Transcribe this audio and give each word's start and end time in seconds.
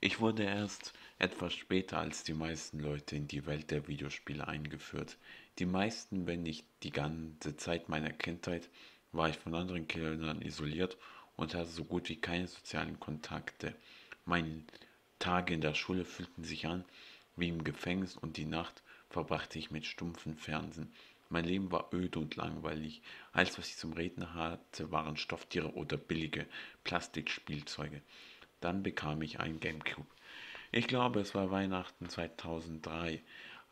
Ich 0.00 0.20
wurde 0.20 0.44
erst 0.44 0.92
etwas 1.18 1.54
später 1.54 1.98
als 1.98 2.22
die 2.22 2.32
meisten 2.32 2.78
Leute 2.78 3.16
in 3.16 3.26
die 3.26 3.46
Welt 3.46 3.72
der 3.72 3.88
Videospiele 3.88 4.46
eingeführt. 4.46 5.18
Die 5.58 5.66
meisten, 5.66 6.28
wenn 6.28 6.44
nicht 6.44 6.64
die 6.84 6.92
ganze 6.92 7.56
Zeit 7.56 7.88
meiner 7.88 8.12
Kindheit, 8.12 8.68
war 9.10 9.28
ich 9.28 9.36
von 9.36 9.56
anderen 9.56 9.88
Kindern 9.88 10.40
isoliert 10.40 10.96
und 11.34 11.52
hatte 11.52 11.68
so 11.68 11.84
gut 11.84 12.08
wie 12.10 12.20
keine 12.20 12.46
sozialen 12.46 13.00
Kontakte. 13.00 13.74
Meine 14.24 14.62
Tage 15.18 15.54
in 15.54 15.60
der 15.60 15.74
Schule 15.74 16.04
fühlten 16.04 16.44
sich 16.44 16.66
an 16.66 16.84
wie 17.34 17.48
im 17.48 17.64
Gefängnis 17.64 18.16
und 18.16 18.36
die 18.36 18.44
Nacht 18.44 18.84
verbrachte 19.10 19.58
ich 19.58 19.72
mit 19.72 19.84
stumpfen 19.84 20.36
Fernsehen. 20.36 20.92
Mein 21.28 21.44
Leben 21.44 21.72
war 21.72 21.92
öde 21.92 22.20
und 22.20 22.36
langweilig. 22.36 23.02
Alles, 23.32 23.58
was 23.58 23.68
ich 23.68 23.76
zum 23.76 23.94
Reden 23.94 24.34
hatte, 24.34 24.92
waren 24.92 25.16
Stofftiere 25.16 25.74
oder 25.74 25.96
billige 25.96 26.46
Plastikspielzeuge. 26.84 28.00
Dann 28.60 28.82
bekam 28.82 29.22
ich 29.22 29.40
ein 29.40 29.60
Gamecube. 29.60 30.08
Ich 30.70 30.86
glaube, 30.86 31.20
es 31.20 31.34
war 31.34 31.50
Weihnachten 31.50 32.08
2003. 32.08 33.22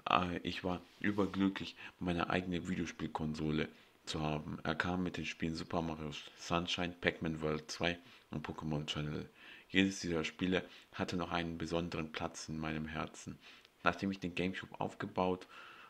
Äh, 0.08 0.38
ich 0.38 0.64
war 0.64 0.80
überglücklich, 1.00 1.76
meine 1.98 2.30
eigene 2.30 2.68
Videospielkonsole 2.68 3.68
zu 4.06 4.22
haben. 4.22 4.58
Er 4.62 4.74
kam 4.74 5.02
mit 5.02 5.16
den 5.16 5.26
Spielen 5.26 5.54
Super 5.54 5.82
Mario 5.82 6.10
Sunshine, 6.38 6.94
Pac-Man 7.00 7.42
World 7.42 7.70
2 7.70 7.98
und 8.30 8.46
Pokémon 8.46 8.86
Channel. 8.86 9.28
Jedes 9.68 10.00
dieser 10.00 10.24
Spiele 10.24 10.64
hatte 10.92 11.16
noch 11.16 11.32
einen 11.32 11.58
besonderen 11.58 12.12
Platz 12.12 12.48
in 12.48 12.58
meinem 12.58 12.86
Herzen. 12.86 13.38
Nachdem 13.82 14.10
ich 14.10 14.20
den 14.20 14.34
Gamecube 14.34 14.80
aufgebaut 14.80 15.46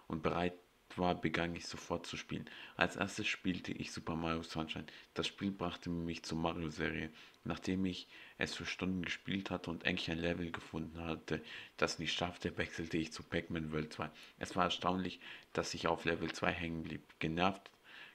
und 0.08 0.22
bereit 0.22 0.54
war, 0.98 1.14
begann 1.14 1.54
ich 1.54 1.66
sofort 1.66 2.06
zu 2.06 2.16
spielen. 2.16 2.48
Als 2.76 2.96
erstes 2.96 3.26
spielte 3.26 3.72
ich 3.72 3.92
Super 3.92 4.16
Mario 4.16 4.42
Sunshine. 4.42 4.86
Das 5.14 5.26
Spiel 5.26 5.50
brachte 5.50 5.90
mich 5.90 6.22
zur 6.22 6.38
Mario-Serie. 6.38 7.10
Nachdem 7.44 7.84
ich 7.84 8.08
es 8.38 8.54
für 8.54 8.66
Stunden 8.66 9.02
gespielt 9.02 9.50
hatte 9.50 9.70
und 9.70 9.84
endlich 9.84 10.10
ein 10.10 10.18
Level 10.18 10.50
gefunden 10.50 11.00
hatte, 11.00 11.42
das 11.76 11.98
nicht 11.98 12.12
schaffte, 12.12 12.56
wechselte 12.58 12.96
ich 12.96 13.12
zu 13.12 13.22
Pac-Man 13.22 13.72
World 13.72 13.92
2. 13.92 14.10
Es 14.38 14.56
war 14.56 14.64
erstaunlich, 14.64 15.20
dass 15.52 15.74
ich 15.74 15.86
auf 15.86 16.04
Level 16.04 16.32
2 16.32 16.50
hängen 16.50 16.82
blieb. 16.82 17.02
Genervt, 17.18 17.70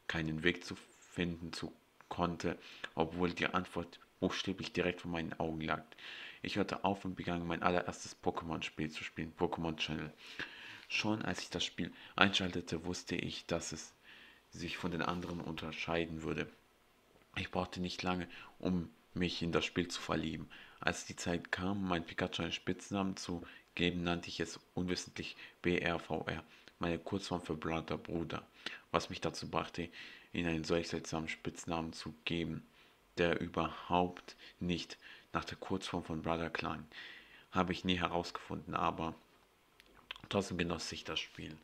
keinen 0.07 0.43
Weg 0.43 0.65
zu 0.65 0.75
finden 0.99 1.53
zu 1.53 1.73
konnte, 2.09 2.57
obwohl 2.95 3.31
die 3.31 3.47
Antwort 3.47 3.99
buchstäblich 4.19 4.73
direkt 4.73 5.01
vor 5.01 5.11
meinen 5.11 5.33
Augen 5.39 5.61
lag. 5.61 5.83
Ich 6.43 6.55
hörte 6.55 6.83
auf 6.83 7.05
und 7.05 7.15
begann 7.15 7.45
mein 7.45 7.63
allererstes 7.63 8.17
Pokémon-Spiel 8.21 8.89
zu 8.89 9.03
spielen, 9.03 9.33
Pokémon 9.37 9.77
Channel. 9.77 10.11
Schon 10.93 11.21
als 11.21 11.41
ich 11.41 11.49
das 11.49 11.63
Spiel 11.63 11.93
einschaltete, 12.17 12.83
wusste 12.83 13.15
ich, 13.15 13.45
dass 13.45 13.71
es 13.71 13.93
sich 14.49 14.75
von 14.75 14.91
den 14.91 15.01
anderen 15.01 15.39
unterscheiden 15.39 16.21
würde. 16.21 16.51
Ich 17.37 17.49
brauchte 17.49 17.79
nicht 17.79 18.03
lange, 18.03 18.27
um 18.59 18.89
mich 19.13 19.41
in 19.41 19.53
das 19.53 19.63
Spiel 19.63 19.87
zu 19.87 20.01
verlieben. 20.01 20.49
Als 20.81 21.05
die 21.05 21.15
Zeit 21.15 21.49
kam, 21.49 21.87
mein 21.87 22.05
Pikachu 22.05 22.41
einen 22.41 22.51
Spitznamen 22.51 23.15
zu 23.15 23.41
geben, 23.73 24.03
nannte 24.03 24.27
ich 24.27 24.41
es 24.41 24.59
unwissentlich 24.73 25.37
BRVR, 25.61 26.43
meine 26.79 26.99
Kurzform 26.99 27.41
für 27.41 27.55
Brother 27.55 27.97
Bruder, 27.97 28.45
was 28.91 29.09
mich 29.09 29.21
dazu 29.21 29.49
brachte, 29.49 29.87
ihn 30.33 30.45
einen 30.45 30.65
solch 30.65 30.89
seltsamen 30.89 31.29
Spitznamen 31.29 31.93
zu 31.93 32.13
geben, 32.25 32.67
der 33.17 33.39
überhaupt 33.39 34.35
nicht 34.59 34.97
nach 35.31 35.45
der 35.45 35.57
Kurzform 35.57 36.03
von 36.03 36.21
Brother 36.21 36.49
klang. 36.49 36.85
Habe 37.51 37.71
ich 37.71 37.85
nie 37.85 37.97
herausgefunden, 37.97 38.75
aber 38.75 39.15
Trotzdem 40.29 40.57
genoss 40.57 40.91
ich 40.91 41.03
das 41.03 41.19
Spiel. 41.19 41.55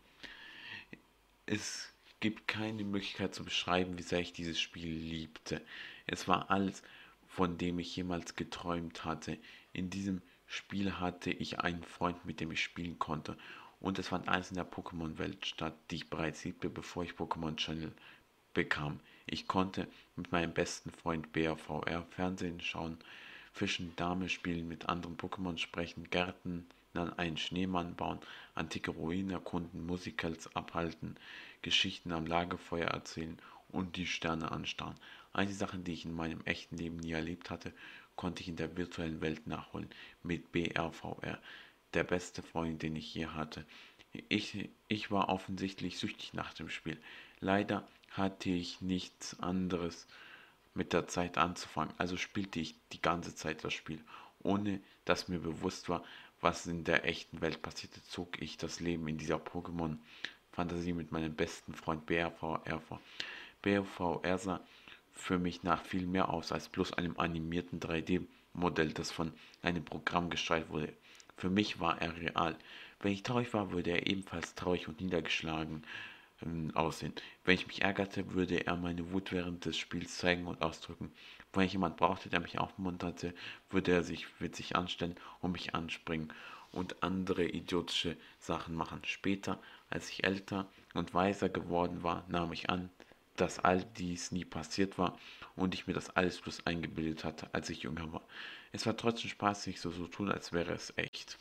Es 1.46 1.94
gibt 2.20 2.48
keine 2.48 2.84
Möglichkeit 2.84 3.34
zu 3.34 3.44
beschreiben, 3.44 3.98
wie 3.98 4.04
sehr 4.04 4.20
ich 4.20 4.34
dieses 4.34 4.60
Spiel 4.60 4.90
liebte. 4.90 5.62
Es 6.06 6.28
war 6.28 6.50
alles, 6.50 6.82
von 7.28 7.58
dem 7.58 7.80
ich 7.80 7.96
jemals 7.96 8.36
geträumt 8.36 9.06
hatte. 9.06 9.38
In 9.74 9.90
diesem 9.90 10.22
Spiel 10.48 11.00
hatte 11.00 11.32
ich 11.32 11.60
einen 11.60 11.84
Freund, 11.84 12.26
mit 12.26 12.40
dem 12.40 12.52
ich 12.52 12.64
spielen 12.64 13.00
konnte. 13.00 13.38
Und 13.80 14.00
es 14.00 14.08
fand 14.08 14.28
alles 14.28 14.50
in 14.50 14.56
der 14.56 14.70
Pokémon-Welt 14.70 15.46
statt, 15.46 15.76
die 15.92 15.98
ich 15.98 16.10
bereits 16.10 16.44
liebte, 16.44 16.70
bevor 16.70 17.04
ich 17.04 17.12
Pokémon 17.12 17.56
Channel 17.56 17.92
bekam. 18.54 19.00
Ich 19.28 19.48
konnte 19.48 19.88
mit 20.16 20.32
meinem 20.32 20.54
besten 20.54 20.90
Freund 20.90 21.32
BRVR 21.32 22.04
Fernsehen 22.10 22.60
schauen, 22.60 22.98
Fischen, 23.54 23.96
Dame 23.96 24.30
spielen, 24.30 24.68
mit 24.68 24.90
anderen 24.90 25.18
Pokémon 25.18 25.58
sprechen, 25.58 26.10
Gärten 26.10 26.66
dann 26.98 27.18
einen 27.18 27.38
Schneemann 27.38 27.96
bauen, 27.96 28.20
antike 28.56 28.92
Ruinen 28.92 29.32
erkunden, 29.32 29.86
Musicals 29.86 30.54
abhalten, 30.56 31.16
Geschichten 31.62 32.12
am 32.12 32.26
Lagerfeuer 32.26 32.88
erzählen 32.88 33.38
und 33.70 33.96
die 33.96 34.08
Sterne 34.08 34.52
anstarren. 34.52 34.96
All 35.34 35.46
die 35.46 35.54
Sachen, 35.54 35.84
die 35.84 35.94
ich 35.94 36.06
in 36.06 36.14
meinem 36.14 36.42
echten 36.46 36.78
Leben 36.78 36.98
nie 36.98 37.12
erlebt 37.12 37.50
hatte, 37.50 37.74
konnte 38.16 38.42
ich 38.42 38.50
in 38.50 38.56
der 38.56 38.76
virtuellen 38.76 39.22
Welt 39.22 39.48
nachholen 39.48 39.90
mit 40.24 40.52
BRVR, 40.52 41.40
der 41.94 42.04
beste 42.04 42.42
Freund, 42.42 42.82
den 42.82 42.96
ich 42.96 43.14
je 43.14 43.28
hatte. 43.28 43.66
Ich, 44.30 44.70
ich 44.88 45.12
war 45.12 45.30
offensichtlich 45.30 46.00
süchtig 46.00 46.34
nach 46.34 46.54
dem 46.54 46.70
Spiel. 46.70 46.98
Leider 47.40 47.88
hatte 48.12 48.50
ich 48.50 48.82
nichts 48.82 49.40
anderes 49.40 50.08
mit 50.74 50.94
der 50.94 51.08
Zeit 51.08 51.38
anzufangen, 51.38 51.94
also 51.98 52.18
spielte 52.18 52.60
ich 52.60 52.76
die 52.92 53.02
ganze 53.02 53.36
Zeit 53.36 53.64
das 53.64 53.74
Spiel, 53.74 54.04
ohne 54.44 54.80
dass 55.06 55.28
mir 55.28 55.40
bewusst 55.40 55.90
war, 55.90 56.04
was 56.42 56.66
in 56.68 56.84
der 56.84 57.06
echten 57.06 57.42
Welt 57.42 57.62
passierte, 57.62 58.04
zog 58.04 58.42
ich 58.42 58.58
das 58.58 58.80
Leben 58.80 59.08
in 59.08 59.18
dieser 59.18 59.38
Pokémon-Fantasie 59.38 60.94
mit 60.94 61.12
meinem 61.12 61.36
besten 61.36 61.74
Freund 61.74 62.06
BRVR 62.06 62.80
vor. 62.80 63.02
BRVR 63.62 64.38
sah 64.38 64.62
für 65.12 65.40
mich 65.40 65.64
nach 65.64 65.84
viel 65.84 66.06
mehr 66.06 66.30
aus 66.30 66.52
als 66.52 66.70
bloß 66.70 66.94
einem 66.94 67.18
animierten 67.18 67.80
3D-Modell, 67.80 68.94
das 68.94 69.12
von 69.12 69.34
einem 69.62 69.84
Programm 69.84 70.30
gesteuert 70.30 70.70
wurde. 70.70 70.94
Für 71.36 71.50
mich 71.50 71.80
war 71.80 72.02
er 72.02 72.16
real. 72.18 72.58
Wenn 73.00 73.12
ich 73.12 73.24
traurig 73.24 73.54
war, 73.54 73.72
würde 73.72 73.92
er 73.92 74.08
ebenfalls 74.08 74.56
traurig 74.56 74.88
und 74.88 75.02
niedergeschlagen 75.02 75.84
ähm, 76.44 76.72
aussehen. 76.76 77.14
Wenn 77.44 77.56
ich 77.56 77.68
mich 77.68 77.82
ärgerte, 77.82 78.34
würde 78.34 78.66
er 78.66 78.76
meine 78.76 79.12
Wut 79.12 79.32
während 79.32 79.66
des 79.66 79.78
Spiels 79.78 80.18
zeigen 80.18 80.48
und 80.48 80.62
ausdrücken. 80.62 81.12
Wenn 81.58 81.66
ich 81.66 81.74
jemand 81.74 81.98
brauchte, 81.98 82.30
der 82.30 82.40
mich 82.40 82.60
aufmunterte, 82.60 83.34
würde 83.72 83.92
er 83.92 84.04
sich 84.04 84.28
witzig 84.40 84.76
anstellen 84.76 85.16
und 85.42 85.54
mich 85.54 85.74
anspringen 85.74 86.32
und 86.72 87.02
andere 87.02 87.46
idiotische 87.46 88.16
Sachen 88.38 88.76
machen. 88.76 89.02
Später, 89.06 89.60
als 89.90 90.08
ich 90.12 90.24
älter 90.24 90.68
und 90.94 91.16
weiser 91.16 91.50
geworden 91.50 92.04
war, 92.04 92.24
nahm 92.28 92.54
ich 92.54 92.70
an, 92.70 92.92
dass 93.38 93.58
all 93.58 93.84
dies 93.98 94.32
nie 94.32 94.46
passiert 94.46 95.00
war 95.00 95.18
und 95.56 95.74
ich 95.74 95.88
mir 95.88 95.94
das 95.94 96.12
alles 96.12 96.40
bloß 96.40 96.68
eingebildet 96.68 97.24
hatte, 97.24 97.52
als 97.54 97.72
ich 97.72 97.82
jünger 97.82 98.14
war. 98.14 98.22
Es 98.72 98.86
war 98.86 98.96
trotzdem 98.96 99.32
spaßig, 99.32 99.82
so 99.82 99.90
zu 99.90 100.06
tun, 100.06 100.30
als 100.30 100.54
wäre 100.54 100.74
es 100.74 100.94
echt. 100.96 101.40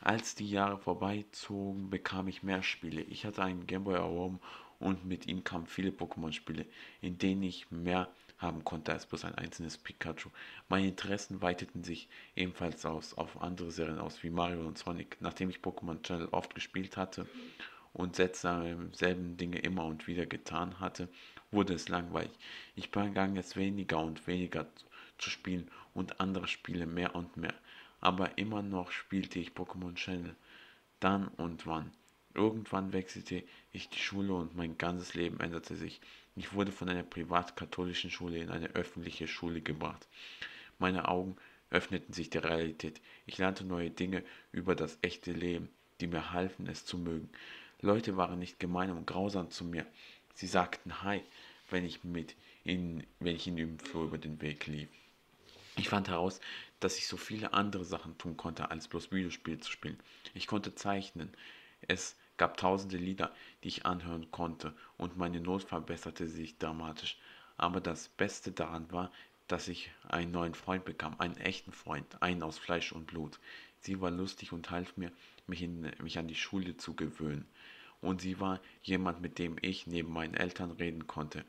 Als 0.00 0.34
die 0.34 0.48
Jahre 0.48 0.78
vorbeizogen, 0.78 1.90
bekam 1.90 2.28
ich 2.28 2.42
mehr 2.42 2.62
Spiele. 2.62 3.02
Ich 3.02 3.26
hatte 3.26 3.42
einen 3.42 3.66
Gameboy 3.66 3.96
erworben 3.96 4.40
und 4.78 5.04
mit 5.04 5.26
ihm 5.26 5.44
kamen 5.44 5.66
viele 5.66 5.90
Pokémon-Spiele, 5.90 6.64
in 7.02 7.18
denen 7.18 7.42
ich 7.42 7.70
mehr 7.70 8.08
haben 8.38 8.64
konnte 8.64 8.92
als 8.92 9.06
bloß 9.06 9.24
ein 9.24 9.34
einzelnes 9.34 9.78
Pikachu. 9.78 10.30
Meine 10.68 10.88
Interessen 10.88 11.40
weiteten 11.42 11.82
sich 11.82 12.08
ebenfalls 12.34 12.84
aus 12.84 13.14
auf 13.14 13.40
andere 13.40 13.70
Serien 13.70 13.98
aus, 13.98 14.22
wie 14.22 14.30
Mario 14.30 14.66
und 14.66 14.78
Sonic. 14.78 15.16
Nachdem 15.20 15.50
ich 15.50 15.58
Pokémon 15.58 16.02
Channel 16.02 16.28
oft 16.32 16.54
gespielt 16.54 16.96
hatte 16.96 17.26
und 17.92 18.16
selben 18.16 19.36
Dinge 19.36 19.58
immer 19.58 19.84
und 19.86 20.06
wieder 20.06 20.26
getan 20.26 20.80
hatte, 20.80 21.08
wurde 21.50 21.74
es 21.74 21.88
langweilig. 21.88 22.32
Ich 22.74 22.90
begann 22.90 23.36
jetzt 23.36 23.56
weniger 23.56 24.00
und 24.00 24.26
weniger 24.26 24.66
zu 25.16 25.30
spielen 25.30 25.70
und 25.94 26.20
andere 26.20 26.46
Spiele 26.46 26.86
mehr 26.86 27.14
und 27.14 27.36
mehr. 27.38 27.54
Aber 28.00 28.36
immer 28.36 28.60
noch 28.60 28.90
spielte 28.90 29.38
ich 29.38 29.52
Pokémon 29.52 29.94
Channel. 29.94 30.36
Dann 31.00 31.28
und 31.28 31.66
wann. 31.66 31.90
Irgendwann 32.34 32.92
wechselte 32.92 33.42
ich 33.72 33.88
die 33.88 33.98
Schule 33.98 34.34
und 34.34 34.54
mein 34.54 34.76
ganzes 34.76 35.14
Leben 35.14 35.40
änderte 35.40 35.74
sich. 35.74 36.02
Ich 36.36 36.52
wurde 36.52 36.70
von 36.70 36.88
einer 36.88 37.02
privat-katholischen 37.02 38.10
Schule 38.10 38.38
in 38.38 38.50
eine 38.50 38.68
öffentliche 38.68 39.26
Schule 39.26 39.62
gebracht. 39.62 40.06
Meine 40.78 41.08
Augen 41.08 41.36
öffneten 41.70 42.12
sich 42.12 42.28
der 42.28 42.44
Realität. 42.44 43.00
Ich 43.24 43.38
lernte 43.38 43.64
neue 43.64 43.90
Dinge 43.90 44.22
über 44.52 44.74
das 44.74 44.98
echte 45.00 45.32
Leben, 45.32 45.70
die 46.00 46.06
mir 46.06 46.32
halfen, 46.32 46.66
es 46.66 46.84
zu 46.84 46.98
mögen. 46.98 47.30
Leute 47.80 48.18
waren 48.18 48.38
nicht 48.38 48.60
gemein 48.60 48.90
und 48.90 49.06
grausam 49.06 49.50
zu 49.50 49.64
mir. 49.64 49.86
Sie 50.34 50.46
sagten 50.46 51.02
Hi, 51.02 51.22
wenn 51.70 51.84
ich 51.84 52.04
mit 52.04 52.36
ihnen, 52.64 53.06
wenn 53.18 53.36
ich 53.36 53.46
ihnen 53.46 53.58
im 53.58 53.78
Flur 53.78 54.04
über 54.04 54.18
den 54.18 54.40
Weg 54.42 54.66
lief. 54.66 54.88
Ich 55.76 55.88
fand 55.88 56.08
heraus, 56.08 56.40
dass 56.80 56.98
ich 56.98 57.06
so 57.06 57.16
viele 57.16 57.54
andere 57.54 57.84
Sachen 57.84 58.16
tun 58.18 58.36
konnte, 58.36 58.70
als 58.70 58.88
bloß 58.88 59.10
Videospiele 59.10 59.60
zu 59.60 59.70
spielen. 59.70 59.98
Ich 60.34 60.46
konnte 60.46 60.74
zeichnen. 60.74 61.30
Es 61.82 62.16
gab 62.36 62.56
tausende 62.56 62.96
Lieder, 62.96 63.32
die 63.62 63.68
ich 63.68 63.86
anhören 63.86 64.30
konnte, 64.30 64.74
und 64.96 65.16
meine 65.16 65.40
Not 65.40 65.64
verbesserte 65.64 66.28
sich 66.28 66.58
dramatisch. 66.58 67.18
Aber 67.56 67.80
das 67.80 68.08
Beste 68.08 68.52
daran 68.52 68.90
war, 68.92 69.10
dass 69.48 69.68
ich 69.68 69.90
einen 70.08 70.32
neuen 70.32 70.54
Freund 70.54 70.84
bekam, 70.84 71.14
einen 71.18 71.36
echten 71.36 71.72
Freund, 71.72 72.20
einen 72.20 72.42
aus 72.42 72.58
Fleisch 72.58 72.92
und 72.92 73.06
Blut. 73.06 73.38
Sie 73.80 74.00
war 74.00 74.10
lustig 74.10 74.52
und 74.52 74.70
half 74.70 74.96
mir, 74.96 75.12
mich, 75.46 75.62
in, 75.62 75.90
mich 76.02 76.18
an 76.18 76.28
die 76.28 76.34
Schule 76.34 76.76
zu 76.76 76.94
gewöhnen. 76.94 77.46
Und 78.00 78.20
sie 78.20 78.40
war 78.40 78.60
jemand, 78.82 79.20
mit 79.20 79.38
dem 79.38 79.56
ich 79.62 79.86
neben 79.86 80.12
meinen 80.12 80.34
Eltern 80.34 80.72
reden 80.72 81.06
konnte. 81.06 81.44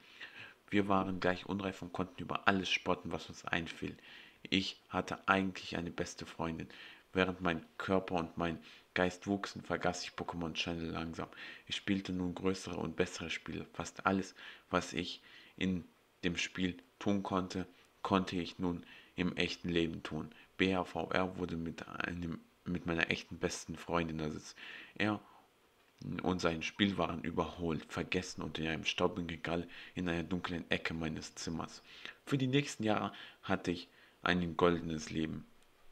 Wir 0.70 0.88
waren 0.88 1.20
gleich 1.20 1.46
unreif 1.46 1.82
und 1.82 1.94
konnten 1.94 2.22
über 2.22 2.48
alles 2.48 2.70
spotten, 2.70 3.12
was 3.12 3.30
uns 3.30 3.46
einfiel. 3.46 3.98
Ich 4.44 4.80
hatte 4.90 5.28
eigentlich 5.28 5.78
eine 5.78 5.92
beste 5.92 6.26
Freundin. 6.26 6.68
Während 7.14 7.42
mein 7.42 7.66
Körper 7.78 8.16
und 8.16 8.38
mein 8.38 8.60
Geist 8.94 9.28
wuchsen, 9.28 9.62
vergaß 9.62 10.04
ich 10.04 10.12
Pokémon 10.12 10.54
Channel 10.54 10.90
langsam. 10.90 11.30
Ich 11.66 11.76
spielte 11.76 12.14
nun 12.14 12.36
größere 12.36 12.78
und 12.78 12.96
bessere 12.96 13.30
Spiele. 13.30 13.66
Fast 13.74 14.06
alles, 14.06 14.36
was 14.70 14.94
ich 14.94 15.22
in 15.56 15.84
dem 16.24 16.38
Spiel 16.38 16.78
tun 17.00 17.24
konnte, 17.24 17.68
konnte 18.02 18.36
ich 18.36 18.60
nun 18.60 18.86
im 19.16 19.36
echten 19.36 19.70
Leben 19.70 20.04
tun. 20.04 20.30
BHVR 20.58 21.38
wurde 21.38 21.58
mit, 21.58 21.88
einem, 21.88 22.40
mit 22.66 22.86
meiner 22.86 23.10
echten 23.10 23.38
besten 23.40 23.76
Freundin 23.76 24.20
ersetzt. 24.20 24.58
Er 24.96 25.20
und 26.22 26.40
sein 26.40 26.62
Spiel 26.62 26.98
waren 27.00 27.24
überholt, 27.24 27.84
vergessen 27.92 28.44
und 28.44 28.60
in 28.60 28.68
einem 28.68 28.86
staubigen 28.86 29.30
Regal 29.30 29.68
in 29.96 30.08
einer 30.08 30.24
dunklen 30.24 30.70
Ecke 30.70 30.94
meines 30.94 31.34
Zimmers. 31.34 31.82
Für 32.24 32.38
die 32.38 32.48
nächsten 32.48 32.84
Jahre 32.84 33.14
hatte 33.42 33.72
ich 33.72 33.90
ein 34.22 34.56
goldenes 34.58 35.10
Leben. 35.10 35.47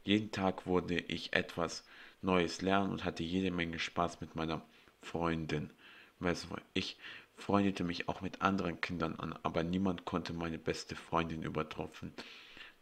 Jeden 0.06 0.32
Tag 0.32 0.68
wurde 0.68 1.00
ich 1.00 1.34
etwas 1.34 1.84
Neues 2.22 2.62
lernen 2.62 2.92
und 2.92 3.04
hatte 3.04 3.24
jede 3.24 3.50
Menge 3.50 3.80
Spaß 3.80 4.22
mit 4.22 4.36
meiner 4.36 4.62
Freundin. 5.02 5.72
Ich 6.76 6.98
freundete 7.36 7.84
mich 7.84 8.08
auch 8.08 8.22
mit 8.22 8.44
anderen 8.44 8.80
Kindern 8.82 9.16
an, 9.16 9.34
aber 9.42 9.64
niemand 9.64 10.06
konnte 10.06 10.32
meine 10.32 10.60
beste 10.60 10.96
Freundin 10.96 11.42
übertrumpfen. 11.42 12.14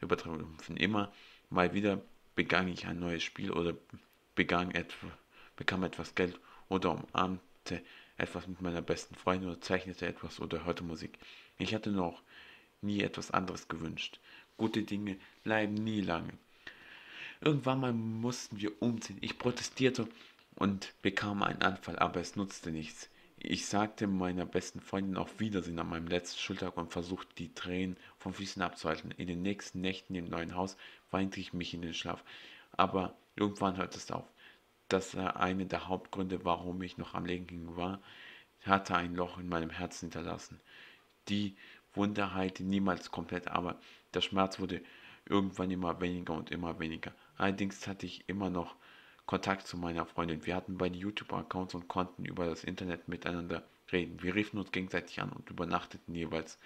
übertrumpfen. 0.01 0.75
Immer 0.75 1.13
mal 1.49 1.73
wieder 1.73 2.01
begann 2.35 2.67
ich 2.67 2.87
ein 2.87 2.99
neues 2.99 3.23
Spiel 3.23 3.51
oder 3.51 3.73
begann 4.35 4.71
etwa, 4.71 5.07
bekam 5.55 5.83
etwas 5.83 6.15
Geld 6.15 6.37
oder 6.67 6.91
umarmte 6.91 7.81
etwas 8.17 8.47
mit 8.47 8.61
meiner 8.61 8.81
besten 8.81 9.15
Freundin 9.15 9.49
oder 9.49 9.61
zeichnete 9.61 10.05
etwas 10.07 10.41
oder 10.41 10.65
hörte 10.65 10.83
Musik. 10.83 11.17
Ich 11.57 11.73
hatte 11.73 11.91
noch 11.91 12.21
nie 12.81 13.01
etwas 13.01 13.31
anderes 13.31 13.69
gewünscht. 13.69 14.19
Gute 14.57 14.83
Dinge 14.83 15.17
bleiben 15.43 15.73
nie 15.73 16.01
lange. 16.01 16.33
Irgendwann 17.45 17.81
mal 17.81 17.91
mussten 17.91 18.61
wir 18.61 18.81
umziehen. 18.81 19.17
Ich 19.19 19.37
protestierte 19.37 20.07
und 20.55 20.93
bekam 21.01 21.43
einen 21.43 21.61
Anfall, 21.61 21.99
aber 21.99 22.21
es 22.21 22.37
nutzte 22.37 22.71
nichts. 22.71 23.09
Ich 23.37 23.65
sagte 23.65 24.07
meiner 24.07 24.45
besten 24.45 24.79
Freundin 24.79 25.17
auf 25.17 25.41
Wiedersehen 25.41 25.77
an 25.77 25.89
meinem 25.89 26.07
letzten 26.07 26.39
Schultag 26.39 26.77
und 26.77 26.93
versuchte 26.93 27.35
die 27.35 27.53
Tränen 27.53 27.97
vom 28.17 28.33
Füßen 28.33 28.61
abzuhalten. 28.61 29.11
In 29.11 29.27
den 29.27 29.41
nächsten 29.41 29.81
Nächten 29.81 30.15
im 30.15 30.29
neuen 30.29 30.55
Haus 30.55 30.77
weinte 31.11 31.41
ich 31.41 31.51
mich 31.51 31.73
in 31.73 31.81
den 31.81 31.93
Schlaf. 31.93 32.23
Aber 32.71 33.13
irgendwann 33.35 33.75
hörte 33.75 33.97
es 33.97 34.09
auf. 34.09 34.31
Das 34.87 35.17
war 35.17 35.35
eine 35.35 35.65
der 35.65 35.89
Hauptgründe, 35.89 36.45
warum 36.45 36.81
ich 36.81 36.97
noch 36.97 37.13
am 37.13 37.25
Leben 37.25 37.75
war, 37.75 37.99
hatte 38.63 38.95
ein 38.95 39.15
Loch 39.15 39.37
in 39.37 39.49
meinem 39.49 39.69
Herzen 39.69 40.05
hinterlassen. 40.05 40.61
Die 41.27 41.57
Wunde 41.93 42.33
heilte 42.33 42.63
niemals 42.63 43.11
komplett, 43.11 43.49
aber 43.49 43.77
der 44.13 44.21
Schmerz 44.21 44.59
wurde 44.61 44.81
irgendwann 45.25 45.71
immer 45.71 45.99
weniger 45.99 46.35
und 46.35 46.49
immer 46.49 46.79
weniger. 46.79 47.13
Allerdings 47.37 47.87
hatte 47.87 48.05
ich 48.05 48.27
immer 48.27 48.49
noch 48.49 48.75
Kontakt 49.25 49.67
zu 49.67 49.77
meiner 49.77 50.05
Freundin. 50.05 50.45
Wir 50.45 50.55
hatten 50.55 50.77
beide 50.77 50.97
YouTube-Accounts 50.97 51.75
und 51.75 51.87
konnten 51.87 52.25
über 52.25 52.45
das 52.45 52.63
Internet 52.63 53.07
miteinander 53.07 53.63
reden. 53.91 54.21
Wir 54.21 54.35
riefen 54.35 54.59
uns 54.59 54.71
gegenseitig 54.71 55.21
an 55.21 55.29
und 55.31 55.49
übernachteten 55.49 56.13
jeweils 56.13 56.59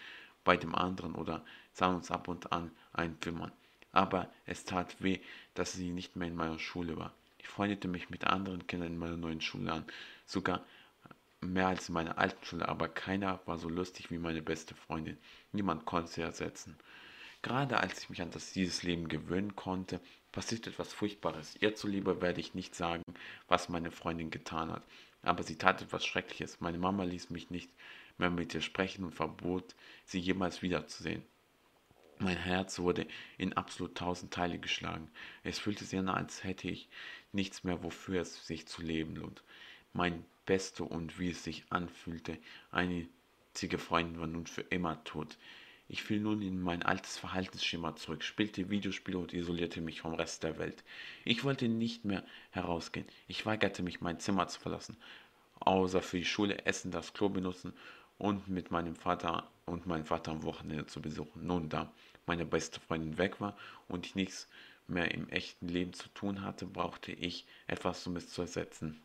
bei 0.43 0.57
dem 0.57 0.73
anderen 0.73 1.13
oder 1.15 1.43
sahen 1.73 1.97
uns 1.97 2.09
ab 2.09 2.27
und 2.27 2.51
an 2.51 2.71
einen 2.93 3.17
Film 3.17 3.41
an. 3.41 3.51
Aber 3.91 4.31
es 4.45 4.65
tat 4.65 5.01
weh, 5.01 5.19
dass 5.53 5.73
sie 5.73 5.91
nicht 5.91 6.15
mehr 6.15 6.27
in 6.27 6.35
meiner 6.35 6.59
Schule 6.59 6.97
war. 6.97 7.13
Ich 7.37 7.47
freundete 7.47 7.87
mich 7.87 8.09
mit 8.09 8.25
anderen 8.25 8.65
Kindern 8.67 8.93
in 8.93 8.99
meiner 8.99 9.17
neuen 9.17 9.41
Schule 9.41 9.71
an, 9.71 9.85
sogar 10.25 10.65
mehr 11.41 11.67
als 11.67 11.89
in 11.89 11.93
meiner 11.93 12.17
alten 12.17 12.43
Schule, 12.43 12.67
aber 12.67 12.87
keiner 12.87 13.39
war 13.45 13.57
so 13.57 13.69
lustig 13.69 14.11
wie 14.11 14.17
meine 14.17 14.41
beste 14.41 14.75
Freundin. 14.75 15.17
Niemand 15.51 15.85
konnte 15.85 16.11
sie 16.11 16.21
ersetzen. 16.21 16.75
Gerade 17.41 17.79
als 17.79 18.01
ich 18.01 18.09
mich 18.09 18.21
an 18.21 18.31
das, 18.31 18.53
dieses 18.53 18.83
Leben 18.83 19.07
gewöhnen 19.07 19.55
konnte, 19.55 20.01
passiert 20.37 20.67
etwas 20.67 20.93
Furchtbares. 20.93 21.55
Ihr 21.61 21.73
zuliebe 21.73 22.21
werde 22.21 22.39
ich 22.39 22.53
nicht 22.53 22.75
sagen, 22.75 23.01
was 23.47 23.69
meine 23.69 23.89
Freundin 23.89 24.29
getan 24.29 24.71
hat. 24.71 24.83
Aber 25.23 25.41
sie 25.41 25.55
tat 25.55 25.81
etwas 25.81 26.05
Schreckliches. 26.05 26.61
Meine 26.61 26.77
Mama 26.77 27.05
ließ 27.05 27.31
mich 27.31 27.49
nicht 27.49 27.71
mehr 28.19 28.29
mit 28.29 28.53
ihr 28.53 28.61
sprechen 28.61 29.03
und 29.03 29.15
verbot, 29.15 29.73
sie 30.05 30.19
jemals 30.19 30.61
wiederzusehen. 30.61 31.23
Mein 32.19 32.37
Herz 32.37 32.77
wurde 32.77 33.07
in 33.39 33.53
absolut 33.53 33.95
tausend 33.95 34.31
Teile 34.31 34.59
geschlagen. 34.59 35.09
Es 35.41 35.57
fühlte 35.57 35.85
sich 35.85 35.97
an, 35.97 36.07
als 36.07 36.43
hätte 36.43 36.69
ich 36.69 36.87
nichts 37.31 37.63
mehr, 37.63 37.81
wofür 37.81 38.21
es 38.21 38.45
sich 38.45 38.67
zu 38.67 38.83
leben 38.83 39.15
lohnt. 39.15 39.41
Mein 39.91 40.23
Beste 40.45 40.83
und 40.83 41.17
wie 41.17 41.31
es 41.31 41.43
sich 41.43 41.63
anfühlte, 41.71 42.37
einzige 42.69 43.79
Freundin 43.79 44.19
war 44.19 44.27
nun 44.27 44.45
für 44.45 44.61
immer 44.61 45.03
tot. 45.03 45.35
Ich 45.89 46.03
fiel 46.03 46.19
nun 46.19 46.41
in 46.41 46.61
mein 46.61 46.83
altes 46.83 47.17
Verhaltensschema 47.17 47.95
zurück, 47.95 48.21
spielte 48.23 48.69
Videospiele 48.69 49.17
und 49.17 49.33
isolierte 49.33 49.79
mich 49.79 50.01
vom 50.01 50.13
Rest 50.13 50.43
der 50.43 50.57
Welt. 50.57 50.83
Ich 51.23 51.45
wollte 51.45 51.69
nicht 51.69 52.03
mehr 52.03 52.25
herausgehen. 52.51 53.07
Ich 53.27 53.45
weigerte 53.45 53.83
mich, 53.83 54.01
mein 54.01 54.19
Zimmer 54.19 54.49
zu 54.49 54.59
verlassen, 54.59 54.97
außer 55.59 56.01
für 56.01 56.17
die 56.17 56.25
Schule, 56.25 56.65
Essen, 56.65 56.91
das 56.91 57.13
Klo 57.13 57.29
benutzen 57.29 57.73
und 58.17 58.49
mit 58.49 58.69
meinem 58.69 58.95
Vater 58.95 59.49
und 59.65 59.87
meinem 59.87 60.05
Vater 60.05 60.31
am 60.31 60.43
Wochenende 60.43 60.87
zu 60.87 61.01
besuchen. 61.01 61.47
Nun, 61.47 61.69
da 61.69 61.91
meine 62.25 62.45
beste 62.45 62.81
Freundin 62.81 63.17
weg 63.17 63.39
war 63.39 63.57
und 63.87 64.05
ich 64.05 64.15
nichts 64.15 64.49
mehr 64.87 65.11
im 65.13 65.29
echten 65.29 65.69
Leben 65.69 65.93
zu 65.93 66.09
tun 66.09 66.41
hatte, 66.41 66.65
brauchte 66.65 67.13
ich 67.13 67.45
etwas, 67.67 68.05
um 68.07 68.17
es 68.17 68.29
zu 68.29 68.41
ersetzen. 68.41 69.01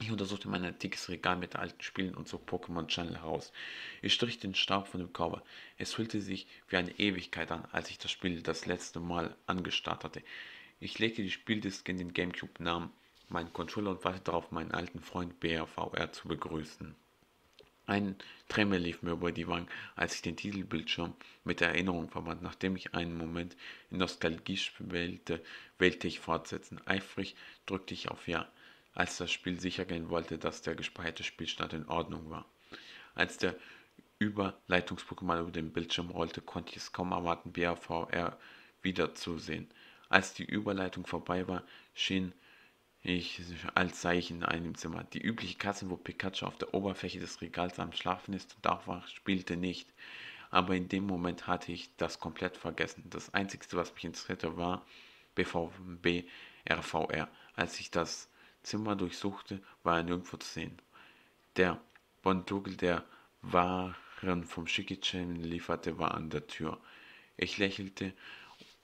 Ich 0.00 0.12
untersuchte 0.12 0.48
mein 0.48 0.64
antikes 0.64 1.08
Regal 1.08 1.36
mit 1.36 1.56
alten 1.56 1.82
Spielen 1.82 2.14
und 2.14 2.28
zog 2.28 2.48
Pokémon 2.48 2.86
Channel 2.86 3.16
heraus. 3.16 3.52
Ich 4.00 4.14
strich 4.14 4.38
den 4.38 4.54
Staub 4.54 4.86
von 4.86 5.00
dem 5.00 5.12
Cover. 5.12 5.42
Es 5.76 5.94
fühlte 5.94 6.20
sich 6.20 6.46
wie 6.68 6.76
eine 6.76 6.96
Ewigkeit 7.00 7.50
an, 7.50 7.64
als 7.72 7.90
ich 7.90 7.98
das 7.98 8.12
Spiel 8.12 8.40
das 8.42 8.66
letzte 8.66 9.00
Mal 9.00 9.36
angestarrt 9.46 10.04
hatte. 10.04 10.22
Ich 10.78 11.00
legte 11.00 11.22
die 11.22 11.32
Spieldisk 11.32 11.88
in 11.88 11.98
den 11.98 12.12
Gamecube, 12.12 12.62
nahm 12.62 12.92
meinen 13.28 13.52
Controller 13.52 13.90
und 13.90 14.04
wartete 14.04 14.24
darauf, 14.24 14.52
meinen 14.52 14.70
alten 14.70 15.00
Freund 15.00 15.40
BRVR 15.40 16.12
zu 16.12 16.28
begrüßen. 16.28 16.94
Ein 17.86 18.14
Tremel 18.48 18.80
lief 18.80 19.02
mir 19.02 19.12
über 19.12 19.32
die 19.32 19.48
Wangen, 19.48 19.68
als 19.96 20.14
ich 20.14 20.22
den 20.22 20.36
Titelbildschirm 20.36 21.14
mit 21.42 21.60
der 21.60 21.70
Erinnerung 21.70 22.08
verband. 22.08 22.42
Nachdem 22.42 22.76
ich 22.76 22.94
einen 22.94 23.16
Moment 23.16 23.56
in 23.90 23.98
Nostalgie 23.98 24.60
wählte, 24.78 25.42
wählte 25.78 26.06
ich 26.06 26.20
fortsetzen. 26.20 26.80
Eifrig 26.86 27.34
drückte 27.66 27.94
ich 27.94 28.10
auf 28.10 28.28
Ja 28.28 28.48
als 28.98 29.16
das 29.16 29.30
Spiel 29.30 29.60
sicher 29.60 29.84
gehen 29.84 30.10
wollte, 30.10 30.38
dass 30.38 30.60
der 30.60 30.74
gespeicherte 30.74 31.22
Spielstand 31.22 31.72
in 31.72 31.88
Ordnung 31.88 32.30
war. 32.30 32.46
Als 33.14 33.38
der 33.38 33.54
Überleitungs-Pokémon 34.18 35.40
über 35.40 35.52
den 35.52 35.72
Bildschirm 35.72 36.10
rollte, 36.10 36.40
konnte 36.40 36.72
ich 36.72 36.78
es 36.78 36.92
kaum 36.92 37.12
erwarten, 37.12 37.52
BAVR 37.52 38.36
wiederzusehen. 38.82 39.70
Als 40.08 40.34
die 40.34 40.44
Überleitung 40.44 41.06
vorbei 41.06 41.46
war, 41.46 41.62
schien 41.94 42.32
ich, 43.02 43.40
als 43.74 44.04
ich 44.04 44.32
in 44.32 44.42
einem 44.42 44.74
Zimmer. 44.74 45.04
Die 45.04 45.22
übliche 45.22 45.56
Kasse, 45.56 45.88
wo 45.88 45.96
Pikachu 45.96 46.46
auf 46.46 46.58
der 46.58 46.74
Oberfläche 46.74 47.20
des 47.20 47.40
Regals 47.40 47.78
am 47.78 47.92
Schlafen 47.92 48.34
ist 48.34 48.56
und 48.56 48.66
aufwacht, 48.66 49.14
spielte 49.14 49.56
nicht. 49.56 49.88
Aber 50.50 50.74
in 50.74 50.88
dem 50.88 51.06
Moment 51.06 51.46
hatte 51.46 51.70
ich 51.70 51.94
das 51.98 52.18
komplett 52.18 52.56
vergessen. 52.56 53.04
Das 53.10 53.32
Einzige, 53.32 53.64
was 53.76 53.94
mich 53.94 54.06
interessierte, 54.06 54.56
war 54.56 54.84
BVB 55.36 56.28
RVR. 56.68 57.28
Als 57.54 57.78
ich 57.78 57.92
das 57.92 58.28
Zimmer 58.68 58.96
durchsuchte, 58.96 59.62
war 59.82 59.96
er 59.96 60.02
nirgendwo 60.02 60.36
zu 60.36 60.46
sehen. 60.46 60.78
Der 61.56 61.80
Bondugel, 62.22 62.76
der 62.76 63.02
Waren 63.40 64.44
vom 64.44 64.66
Shikichen 64.66 65.36
lieferte, 65.36 65.98
war 65.98 66.12
an 66.14 66.28
der 66.28 66.46
Tür. 66.46 66.78
Ich 67.38 67.56
lächelte 67.56 68.12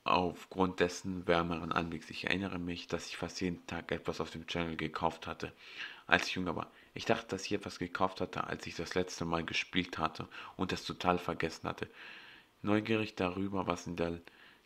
aufgrund 0.05 0.81
dessen 0.81 1.27
wärmeren 1.27 1.71
Anblicks. 1.71 2.09
Ich 2.09 2.25
erinnere 2.25 2.59
mich, 2.59 2.87
dass 2.87 3.09
ich 3.09 3.19
fast 3.19 3.43
jeden 3.43 3.67
Tag 3.67 3.93
etwas 3.93 4.21
auf 4.23 4.31
dem 4.31 4.47
Channel 4.47 4.77
gekauft 4.77 5.27
hatte, 5.27 5.53
als 6.07 6.29
ich 6.29 6.37
jünger 6.37 6.57
war. 6.57 6.71
Ich 6.95 7.05
dachte, 7.05 7.27
dass 7.29 7.45
ich 7.45 7.53
etwas 7.53 7.79
gekauft 7.79 8.23
hatte, 8.23 8.45
als 8.45 8.67
ich 8.67 8.77
das 8.77 8.95
letzte 8.95 9.27
Mal 9.27 9.45
gespielt 9.45 9.99
hatte 9.99 10.27
und 10.57 10.73
es 10.73 10.85
total 10.85 11.19
vergessen 11.19 11.69
hatte. 11.69 11.91
Neugierig 12.63 13.17
darüber, 13.17 13.67
was 13.67 13.87
in 13.87 13.97
der 13.97 14.19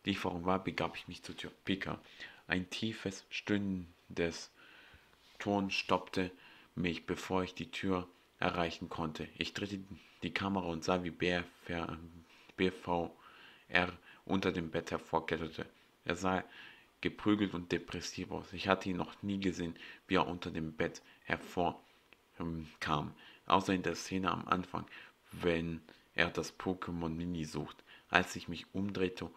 Lieferung 0.05 0.45
war, 0.45 0.63
begab 0.63 0.97
ich 0.97 1.09
mich 1.09 1.25
zu 1.25 1.35
Tür. 1.35 1.51
Pika. 1.65 1.99
Ein 2.47 2.71
tiefes, 2.71 3.25
stöhnendes 3.31 4.51
Ton 5.39 5.71
stoppte 5.71 6.31
mich, 6.75 7.07
bevor 7.07 7.43
ich 7.43 7.55
die 7.55 7.71
Tür 7.71 8.09
erreichen 8.39 8.89
konnte. 8.89 9.29
Ich 9.37 9.53
drehte 9.53 9.81
die 10.23 10.33
Kamera 10.33 10.67
und 10.67 10.85
sah, 10.85 11.05
wie 11.05 11.11
BVR 11.11 11.89
unter 14.25 14.53
dem 14.53 14.71
Bett 14.71 14.91
hervorkletterte. 14.91 15.67
Er 16.05 16.17
sah 16.17 16.45
geprügelt 17.01 17.55
und 17.55 17.71
depressiv 17.71 18.31
aus. 18.31 18.53
Ich 18.53 18.69
hatte 18.69 18.91
ihn 18.91 18.97
noch 18.97 19.23
nie 19.23 19.39
gesehen, 19.39 19.77
wie 20.07 20.17
er 20.17 20.27
unter 20.27 20.51
dem 20.51 20.73
Bett 20.73 21.03
hervorkam. 21.25 23.15
Außer 23.47 23.73
in 23.73 23.83
der 23.83 23.95
Szene 23.95 24.31
am 24.31 24.47
Anfang, 24.49 24.87
wenn 25.33 25.81
er 26.15 26.31
das 26.31 26.59
Pokémon 26.59 27.11
Mini 27.11 27.45
sucht. 27.45 27.77
Als 28.11 28.35
ich 28.37 28.49
mich 28.49 28.67
umdrehte 28.73 29.31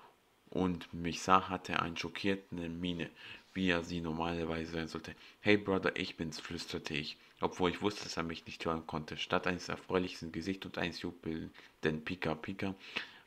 und 0.51 0.93
mich 0.93 1.21
sah, 1.21 1.49
hatte 1.49 1.73
er 1.73 1.81
eine 1.81 1.97
schockierende 1.97 2.69
Miene 2.69 3.09
wie 3.53 3.69
er 3.69 3.83
sie 3.83 4.01
normalerweise 4.01 4.71
sein 4.71 4.87
sollte. 4.87 5.15
Hey 5.41 5.57
Brother, 5.57 5.95
ich 5.95 6.15
bin's, 6.15 6.39
flüsterte 6.39 6.93
ich, 6.93 7.17
obwohl 7.41 7.69
ich 7.69 7.81
wusste, 7.81 8.03
dass 8.03 8.17
er 8.17 8.23
mich 8.23 8.45
nicht 8.45 8.65
hören 8.65 8.87
konnte. 8.87 9.17
Statt 9.17 9.47
eines 9.47 9.69
erfreulichen 9.69 10.31
Gesichts 10.31 10.65
und 10.65 10.77
eines 10.77 11.01
jubelnden 11.01 12.03
Pika 12.05 12.35
Pika 12.35 12.75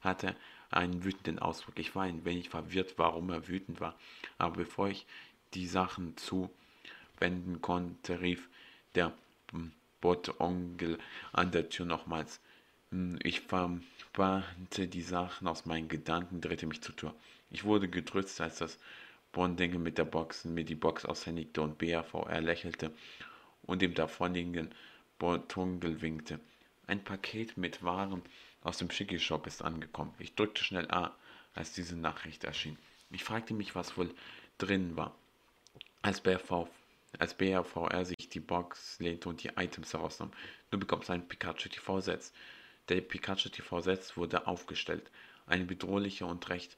hatte 0.01 0.35
einen 0.71 1.05
wütenden 1.05 1.39
Ausdruck. 1.39 1.79
Ich 1.79 1.95
war 1.95 2.05
ein 2.05 2.25
wenig 2.25 2.49
verwirrt, 2.49 2.95
warum 2.97 3.31
er 3.31 3.49
wütend 3.49 3.81
war. 3.81 3.97
Aber 4.39 4.57
bevor 4.57 4.89
ich 4.89 5.07
die 5.53 5.67
Sachen 5.67 6.17
zuwenden 6.17 7.61
konnte, 7.61 8.21
rief 8.21 8.49
der 8.95 9.13
Botongel 10.01 10.99
an 11.33 11.51
der 11.53 11.69
Tür 11.69 11.87
nochmals. 11.87 12.41
Hm, 12.95 13.19
ich 13.25 13.41
verbannte 13.41 14.87
die 14.87 15.03
Sachen 15.03 15.49
aus 15.49 15.67
meinen 15.67 15.89
Gedanken, 15.89 16.41
drehte 16.41 16.67
mich 16.67 16.81
zur 16.81 16.95
Tür. 16.95 17.15
Ich 17.51 17.65
wurde 17.65 17.89
getröstet, 17.89 18.41
als 18.43 18.59
das 18.59 18.79
Bondengel 19.33 19.81
mit 19.81 19.99
der 19.99 20.05
Box 20.05 20.45
mir 20.45 20.65
die 20.65 20.77
Box 20.77 21.05
aushändigte 21.05 21.61
und 21.61 21.77
BAVR 21.77 22.41
lächelte 22.41 22.93
und 23.63 23.83
dem 23.83 23.95
davonliegenden 23.95 24.73
Botongel 25.19 26.03
winkte. 26.03 26.39
Ein 26.87 27.03
Paket 27.03 27.57
mit 27.57 27.83
Waren 27.83 28.23
aus 28.63 28.79
dem 28.79 28.93
Schicki-Shop 28.93 29.49
ist 29.49 29.63
angekommen. 29.63 30.15
Ich 30.21 30.37
drückte 30.37 30.63
schnell 30.63 30.89
A, 30.93 31.17
als 31.53 31.73
diese 31.73 31.97
Nachricht 31.97 32.45
erschien. 32.45 32.79
Ich 33.11 33.25
fragte 33.25 33.55
mich, 33.55 33.75
was 33.75 33.97
wohl 33.97 34.15
drin 34.59 34.97
war. 34.97 35.17
Als 36.03 36.21
BRV 36.21 36.69
als 37.19 37.35
BRVR 37.35 38.05
sich 38.05 38.29
die 38.29 38.41
Box 38.41 38.99
lehnte 39.01 39.29
und 39.29 39.43
die 39.43 39.51
Items 39.57 39.93
herausnahm. 39.93 40.33
Du 40.71 40.79
bekommst 40.79 41.11
einen 41.11 41.27
Pikachu 41.27 41.69
TV-Setz. 41.69 42.33
Der 42.91 43.01
Pikachu 43.01 43.49
TV-Setz 43.49 44.17
wurde 44.19 44.47
aufgestellt. 44.47 45.11
Ein 45.47 45.67
bedrohlicher 45.67 46.27
und 46.27 46.51
recht 46.51 46.77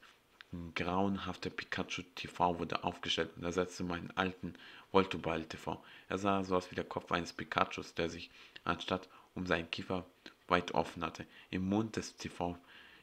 grauenhafter 0.76 1.50
Pikachu 1.50 2.02
TV 2.14 2.60
wurde 2.60 2.84
aufgestellt 2.84 3.30
und 3.36 3.42
ersetzte 3.42 3.82
meinen 3.82 4.12
alten 4.12 4.54
Voltoball 4.92 5.44
TV. 5.44 5.82
Er 6.08 6.18
sah 6.18 6.44
so 6.44 6.54
aus 6.56 6.70
wie 6.70 6.76
der 6.76 6.84
Kopf 6.84 7.10
eines 7.10 7.32
Pikachus, 7.32 7.94
der 7.94 8.08
sich 8.08 8.30
anstatt 8.62 9.08
um 9.34 9.46
seinen 9.46 9.68
Kiefer 9.72 10.06
weit 10.46 10.72
offen 10.72 11.04
hatte. 11.04 11.26
Im 11.50 11.68
Mund 11.68 11.96
des 11.96 12.16
TV, 12.16 12.56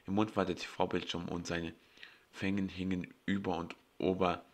im 0.07 0.15
Mund 0.15 0.37
war 0.37 0.45
der 0.45 0.55
TV-Bildschirm 0.55 1.27
und 1.27 1.45
seine 1.45 1.73
Fängen 2.31 2.69
hingen 2.69 3.13
über 3.25 3.57
und 3.57 3.75
ober 3.97 4.45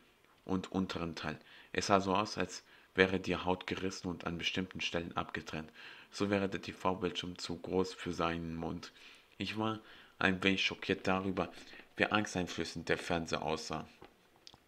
und 0.44 0.72
unteren 0.72 1.14
Teil. 1.14 1.40
Es 1.72 1.88
sah 1.88 2.02
so 2.02 2.16
aus, 2.16 2.40
als 2.40 2.64
wäre 2.96 3.20
die 3.20 3.36
Haut 3.36 3.68
gerissen 3.68 4.08
und 4.08 4.26
an 4.26 4.40
bestimmten 4.40 4.82
Stellen 4.82 5.16
abgetrennt. 5.16 5.72
So 6.12 6.30
wäre 6.30 6.50
der 6.50 6.62
TV-Bildschirm 6.62 7.38
zu 7.38 7.58
groß 7.58 7.94
für 7.94 8.14
seinen 8.14 8.56
Mund. 8.56 8.92
Ich 9.38 9.58
war 9.58 9.80
ein 10.18 10.44
wenig 10.44 10.64
schockiert 10.64 11.08
darüber, 11.08 11.52
wie 11.98 12.06
angsteinflößend 12.06 12.90
der 12.90 12.98
Fernseher 12.98 13.44
aussah. 13.44 13.88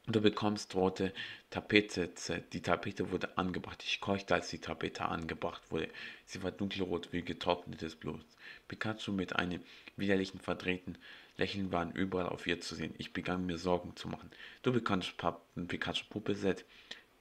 Du 0.08 0.20
bekommst 0.20 0.74
rote 0.76 1.14
Tapete. 1.52 2.10
Die 2.54 2.62
Tapete 2.62 3.12
wurde 3.12 3.38
angebracht. 3.38 3.84
Ich 3.84 4.02
keuchte, 4.02 4.34
als 4.34 4.50
die 4.50 4.60
Tapete 4.60 5.06
angebracht 5.06 5.62
wurde. 5.70 5.90
Sie 6.26 6.42
war 6.42 6.52
dunkelrot 6.52 7.14
wie 7.14 7.22
getrocknetes 7.22 7.96
Blut. 7.96 8.26
Pikachu 8.68 9.12
mit 9.12 9.36
einem 9.36 9.62
widerlichen, 9.98 10.40
verdrehten 10.40 10.98
Lächeln 11.38 11.72
waren 11.72 11.92
überall 11.92 12.30
auf 12.30 12.48
ihr 12.48 12.60
zu 12.60 12.76
sehen. 12.76 12.96
Ich 12.98 13.14
begann 13.14 13.46
mir 13.46 13.58
Sorgen 13.58 13.96
zu 13.96 14.10
machen. 14.10 14.32
Du 14.64 14.74
bekommst 14.74 15.14
Pikachu-Puppe-Set. 15.56 16.66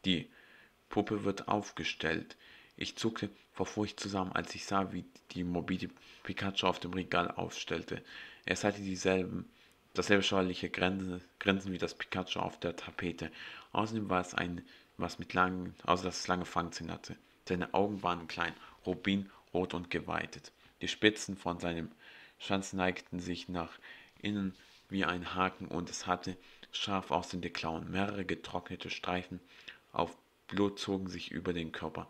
Die 0.04 0.28
Puppe 0.88 1.24
wird 1.24 1.48
aufgestellt. 1.48 2.36
Ich 2.80 2.96
zuckte 2.96 3.28
vor 3.52 3.66
Furcht 3.66 4.00
zusammen, 4.00 4.32
als 4.32 4.54
ich 4.54 4.64
sah, 4.64 4.90
wie 4.90 5.04
die 5.32 5.44
mobile 5.44 5.90
Pikachu 6.22 6.66
auf 6.66 6.80
dem 6.80 6.94
Regal 6.94 7.30
aufstellte. 7.30 8.02
Es 8.46 8.64
hatte 8.64 8.80
dieselben, 8.80 9.50
dasselbe 9.92 10.22
schauerliche 10.22 10.70
Grinsen, 10.70 11.20
Grinsen 11.40 11.72
wie 11.72 11.78
das 11.78 11.94
Pikachu 11.94 12.38
auf 12.40 12.58
der 12.58 12.76
Tapete. 12.76 13.30
Außerdem 13.72 14.08
war 14.08 14.22
es 14.22 14.32
ein, 14.32 14.64
was 14.96 15.18
mit 15.18 15.34
langen, 15.34 15.74
außer 15.84 16.04
dass 16.04 16.20
es 16.20 16.26
lange 16.26 16.46
Fangzähne 16.46 16.94
hatte. 16.94 17.16
Seine 17.46 17.74
Augen 17.74 18.02
waren 18.02 18.28
klein, 18.28 18.54
rubinrot 18.86 19.74
und 19.74 19.90
geweitet. 19.90 20.50
Die 20.80 20.88
Spitzen 20.88 21.36
von 21.36 21.60
seinem 21.60 21.90
Schwanz 22.38 22.72
neigten 22.72 23.20
sich 23.20 23.50
nach 23.50 23.78
innen 24.22 24.54
wie 24.88 25.04
ein 25.04 25.34
Haken 25.34 25.66
und 25.66 25.90
es 25.90 26.06
hatte 26.06 26.34
scharf 26.72 27.10
aussehende 27.10 27.50
Klauen. 27.50 27.90
Mehrere 27.90 28.24
getrocknete 28.24 28.88
Streifen 28.88 29.38
auf 29.92 30.16
Blut 30.46 30.78
zogen 30.78 31.08
sich 31.08 31.30
über 31.30 31.52
den 31.52 31.72
Körper. 31.72 32.08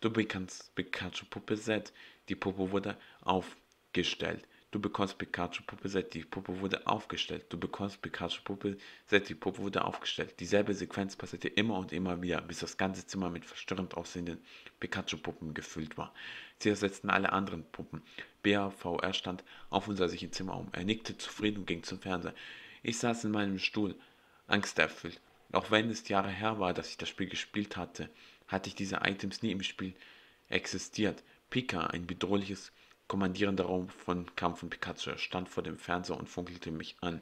Du 0.00 0.08
bekommst 0.08 0.74
Pikachu-Puppe 0.76 1.58
Set, 1.58 1.92
die 2.30 2.34
Puppe 2.34 2.70
wurde 2.70 2.96
aufgestellt. 3.20 4.48
Du 4.70 4.80
bekommst 4.80 5.18
Pikachu-Puppe 5.18 5.90
Set, 5.90 6.14
die 6.14 6.24
Puppe 6.24 6.58
wurde 6.58 6.86
aufgestellt. 6.86 7.44
Du 7.50 7.58
bekommst 7.58 8.00
Pikachu-Puppe 8.00 8.78
Set, 9.04 9.28
die 9.28 9.34
Puppe 9.34 9.58
wurde 9.58 9.84
aufgestellt. 9.84 10.40
Dieselbe 10.40 10.72
Sequenz 10.72 11.16
passierte 11.16 11.48
immer 11.48 11.76
und 11.76 11.92
immer 11.92 12.22
wieder, 12.22 12.40
bis 12.40 12.60
das 12.60 12.78
ganze 12.78 13.06
Zimmer 13.06 13.28
mit 13.28 13.44
verstörend 13.44 13.94
aussehenden 13.94 14.38
Pikachu-Puppen 14.78 15.52
gefüllt 15.52 15.98
war. 15.98 16.14
Sie 16.60 16.70
ersetzten 16.70 17.10
alle 17.10 17.32
anderen 17.32 17.64
Puppen. 17.64 18.00
BAVR 18.42 19.12
stand 19.12 19.44
auf 19.68 19.86
und 19.86 19.96
sah 19.96 20.08
sich 20.08 20.22
im 20.22 20.32
Zimmer 20.32 20.56
um. 20.56 20.68
Er 20.72 20.84
nickte 20.84 21.18
zufrieden 21.18 21.58
und 21.58 21.66
ging 21.66 21.82
zum 21.82 22.00
Fernseher. 22.00 22.34
Ich 22.82 22.96
saß 22.96 23.24
in 23.24 23.32
meinem 23.32 23.58
Stuhl, 23.58 23.94
angsterfüllt. 24.46 25.20
Auch 25.52 25.70
wenn 25.70 25.90
es 25.90 26.08
Jahre 26.08 26.30
her 26.30 26.58
war, 26.58 26.72
dass 26.72 26.88
ich 26.88 26.96
das 26.96 27.10
Spiel 27.10 27.28
gespielt 27.28 27.76
hatte, 27.76 28.08
hatte 28.50 28.68
ich 28.68 28.74
diese 28.74 29.00
Items 29.04 29.42
nie 29.42 29.52
im 29.52 29.62
Spiel 29.62 29.94
existiert. 30.48 31.22
Pika, 31.50 31.86
ein 31.86 32.06
bedrohliches 32.06 32.72
kommandierender 33.08 33.64
Raum 33.64 33.88
von 33.88 34.34
Kampf 34.36 34.62
und 34.62 34.70
Pikachu, 34.70 35.16
stand 35.18 35.48
vor 35.48 35.62
dem 35.62 35.78
Fernseher 35.78 36.16
und 36.16 36.28
funkelte 36.28 36.70
mich 36.70 36.96
an. 37.00 37.20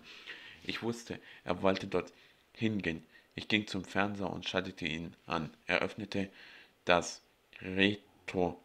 Ich 0.64 0.82
wusste, 0.82 1.18
er 1.44 1.62
wollte 1.62 1.87
dort 1.87 2.12
hingehen. 2.52 3.04
Ich 3.35 3.49
ging 3.49 3.66
zum 3.66 3.85
Fernseher 3.85 4.30
und 4.30 4.47
schaltete 4.47 4.87
ihn 4.87 5.14
an. 5.26 5.50
Er 5.66 5.80
öffnete 5.80 6.28
das 6.85 7.23
Retro, 7.62 8.61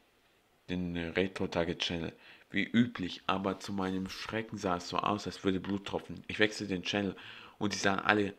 den 0.69 0.97
Retro-Target-Channel. 0.97 2.11
Wie 2.49 2.63
üblich, 2.63 3.21
aber 3.25 3.59
zu 3.59 3.73
meinem 3.73 4.09
Schrecken 4.09 4.57
sah 4.57 4.77
es 4.77 4.89
so 4.89 4.97
aus, 4.97 5.25
als 5.25 5.43
würde 5.43 5.59
Blut 5.59 5.85
tropfen. 5.85 6.23
Ich 6.27 6.39
wechselte 6.39 6.73
den 6.73 6.83
Channel 6.83 7.15
und 7.57 7.73
sie 7.73 7.79
sahen 7.79 7.99
alle 7.99 8.33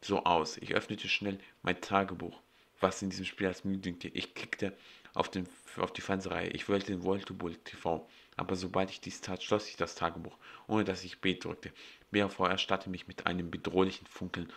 so 0.00 0.24
aus. 0.24 0.56
Ich 0.58 0.74
öffnete 0.74 1.08
schnell 1.08 1.38
mein 1.62 1.80
Tagebuch, 1.80 2.38
was 2.80 3.02
in 3.02 3.10
diesem 3.10 3.24
Spiel 3.24 3.46
als 3.46 3.64
Menü 3.64 3.78
diente. 3.78 4.08
Ich 4.08 4.34
klickte 4.34 4.76
auf, 5.14 5.30
den, 5.30 5.48
auf 5.76 5.92
die 5.92 6.00
Fernsehreihe. 6.00 6.50
Ich 6.50 6.68
wollte 6.68 6.86
den 6.86 7.02
Voltoball 7.02 7.54
TV, 7.56 8.08
aber 8.36 8.56
sobald 8.56 8.90
ich 8.90 9.00
dies 9.00 9.20
tat, 9.20 9.42
schloss 9.42 9.68
ich 9.68 9.76
das 9.76 9.94
Tagebuch, 9.94 10.36
ohne 10.66 10.84
dass 10.84 11.04
ich 11.04 11.20
B 11.20 11.34
drückte. 11.34 11.72
BAV 12.10 12.38
erstattete 12.40 12.90
mich 12.90 13.08
mit 13.08 13.26
einem 13.26 13.50
bedrohlichen 13.50 14.06
Funkeln 14.06 14.52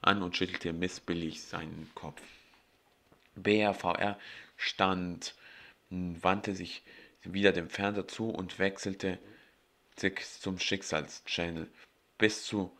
an 0.00 0.22
und 0.22 0.36
schüttelte 0.36 0.72
missbillig 0.72 1.42
seinen 1.42 1.90
Kopf. 1.94 2.20
BRVR 3.34 4.18
stand, 4.56 5.34
wandte 5.90 6.54
sich 6.54 6.82
wieder 7.22 7.52
dem 7.52 7.68
Fernseher 7.68 8.08
zu 8.08 8.30
und 8.30 8.58
wechselte 8.58 9.18
zum 10.40 10.58
Schicksalschannel. 10.58 11.68
Bis 12.16 12.44
zu 12.44 12.72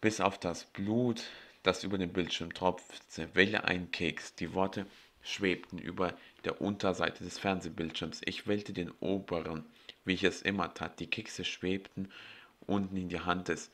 bis 0.00 0.20
auf 0.20 0.38
das 0.38 0.64
Blut, 0.64 1.24
das 1.66 1.82
über 1.82 1.98
den 1.98 2.12
Bildschirm 2.12 2.54
tropfte, 2.54 3.34
wähle 3.34 3.64
ein 3.64 3.90
Keks. 3.90 4.36
Die 4.36 4.54
Worte 4.54 4.86
schwebten 5.22 5.78
über 5.78 6.16
der 6.44 6.60
Unterseite 6.60 7.24
des 7.24 7.40
Fernsehbildschirms. 7.40 8.20
Ich 8.24 8.46
wählte 8.46 8.72
den 8.72 8.92
oberen, 9.00 9.64
wie 10.04 10.14
ich 10.14 10.22
es 10.22 10.42
immer 10.42 10.72
tat. 10.74 11.00
Die 11.00 11.10
Kekse 11.10 11.44
schwebten 11.44 12.12
unten 12.60 12.96
in 12.96 13.08
die 13.08 13.18
Hand 13.18 13.48
des 13.48 13.72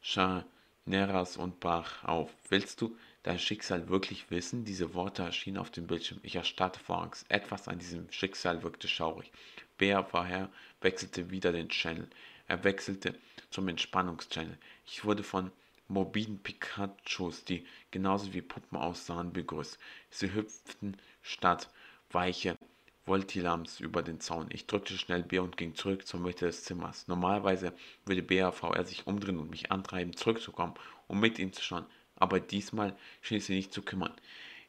Chaneras 0.00 1.36
und 1.36 1.58
brach 1.58 2.04
auf. 2.04 2.30
Willst 2.48 2.80
du 2.80 2.96
dein 3.24 3.40
Schicksal 3.40 3.88
wirklich 3.88 4.30
wissen? 4.30 4.64
Diese 4.64 4.94
Worte 4.94 5.22
erschienen 5.22 5.58
auf 5.58 5.70
dem 5.70 5.88
Bildschirm. 5.88 6.20
Ich 6.22 6.36
erstarrte 6.36 6.78
vor 6.78 7.02
Angst. 7.02 7.26
Etwas 7.28 7.66
an 7.66 7.80
diesem 7.80 8.10
Schicksal 8.12 8.62
wirkte 8.62 8.86
schaurig. 8.86 9.32
Bea 9.78 10.04
vorher 10.04 10.48
wechselte 10.80 11.30
wieder 11.32 11.50
den 11.50 11.68
Channel. 11.70 12.08
Er 12.46 12.62
wechselte 12.62 13.18
zum 13.50 13.66
Entspannungschannel. 13.66 14.58
Ich 14.86 15.04
wurde 15.04 15.24
von 15.24 15.50
mobilen 15.92 16.38
Pikachus, 16.38 17.44
die 17.44 17.66
genauso 17.90 18.32
wie 18.32 18.42
Puppen 18.42 18.78
aussahen, 18.78 19.32
begrüßt. 19.32 19.78
Sie 20.10 20.32
hüpften 20.32 20.96
statt 21.22 21.68
weiche 22.10 22.56
Voltilams 23.04 23.80
über 23.80 24.02
den 24.02 24.20
Zaun. 24.20 24.46
Ich 24.50 24.66
drückte 24.66 24.96
schnell 24.96 25.22
B 25.22 25.38
und 25.38 25.56
ging 25.56 25.74
zurück 25.74 26.06
zur 26.06 26.20
Mitte 26.20 26.46
des 26.46 26.64
Zimmers. 26.64 27.08
Normalerweise 27.08 27.72
würde 28.06 28.22
BAVR 28.22 28.84
sich 28.84 29.06
umdrehen 29.06 29.38
und 29.38 29.50
mich 29.50 29.72
antreiben, 29.72 30.16
zurückzukommen, 30.16 30.74
um 31.08 31.18
mit 31.20 31.38
ihm 31.38 31.52
zu 31.52 31.62
schauen, 31.62 31.86
aber 32.16 32.38
diesmal 32.40 32.96
schien 33.20 33.40
sie 33.40 33.54
nicht 33.54 33.72
zu 33.72 33.82
kümmern. 33.82 34.14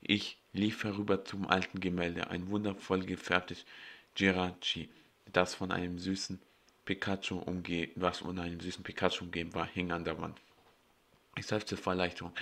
Ich 0.01 0.37
lief 0.51 0.83
herüber 0.83 1.23
zum 1.23 1.47
alten 1.47 1.79
Gemälde, 1.79 2.29
ein 2.29 2.49
wundervoll 2.49 3.05
gefärbtes 3.05 3.65
Girachi, 4.15 4.89
das 5.31 5.55
von 5.55 5.71
einem 5.71 5.99
süßen 5.99 6.39
Pikachu 6.85 7.37
umgeben, 7.37 7.93
was 7.95 8.19
von 8.19 8.37
einem 8.39 8.59
süßen 8.59 8.83
Pikachu 8.83 9.25
umgeben 9.25 9.53
war, 9.53 9.67
hing 9.67 9.91
an 9.91 10.03
der 10.03 10.19
Wand. 10.19 10.41
Ich 11.35 11.47
seufzte 11.47 11.77
vor 11.77 11.93
Erleichterung. 11.93 12.33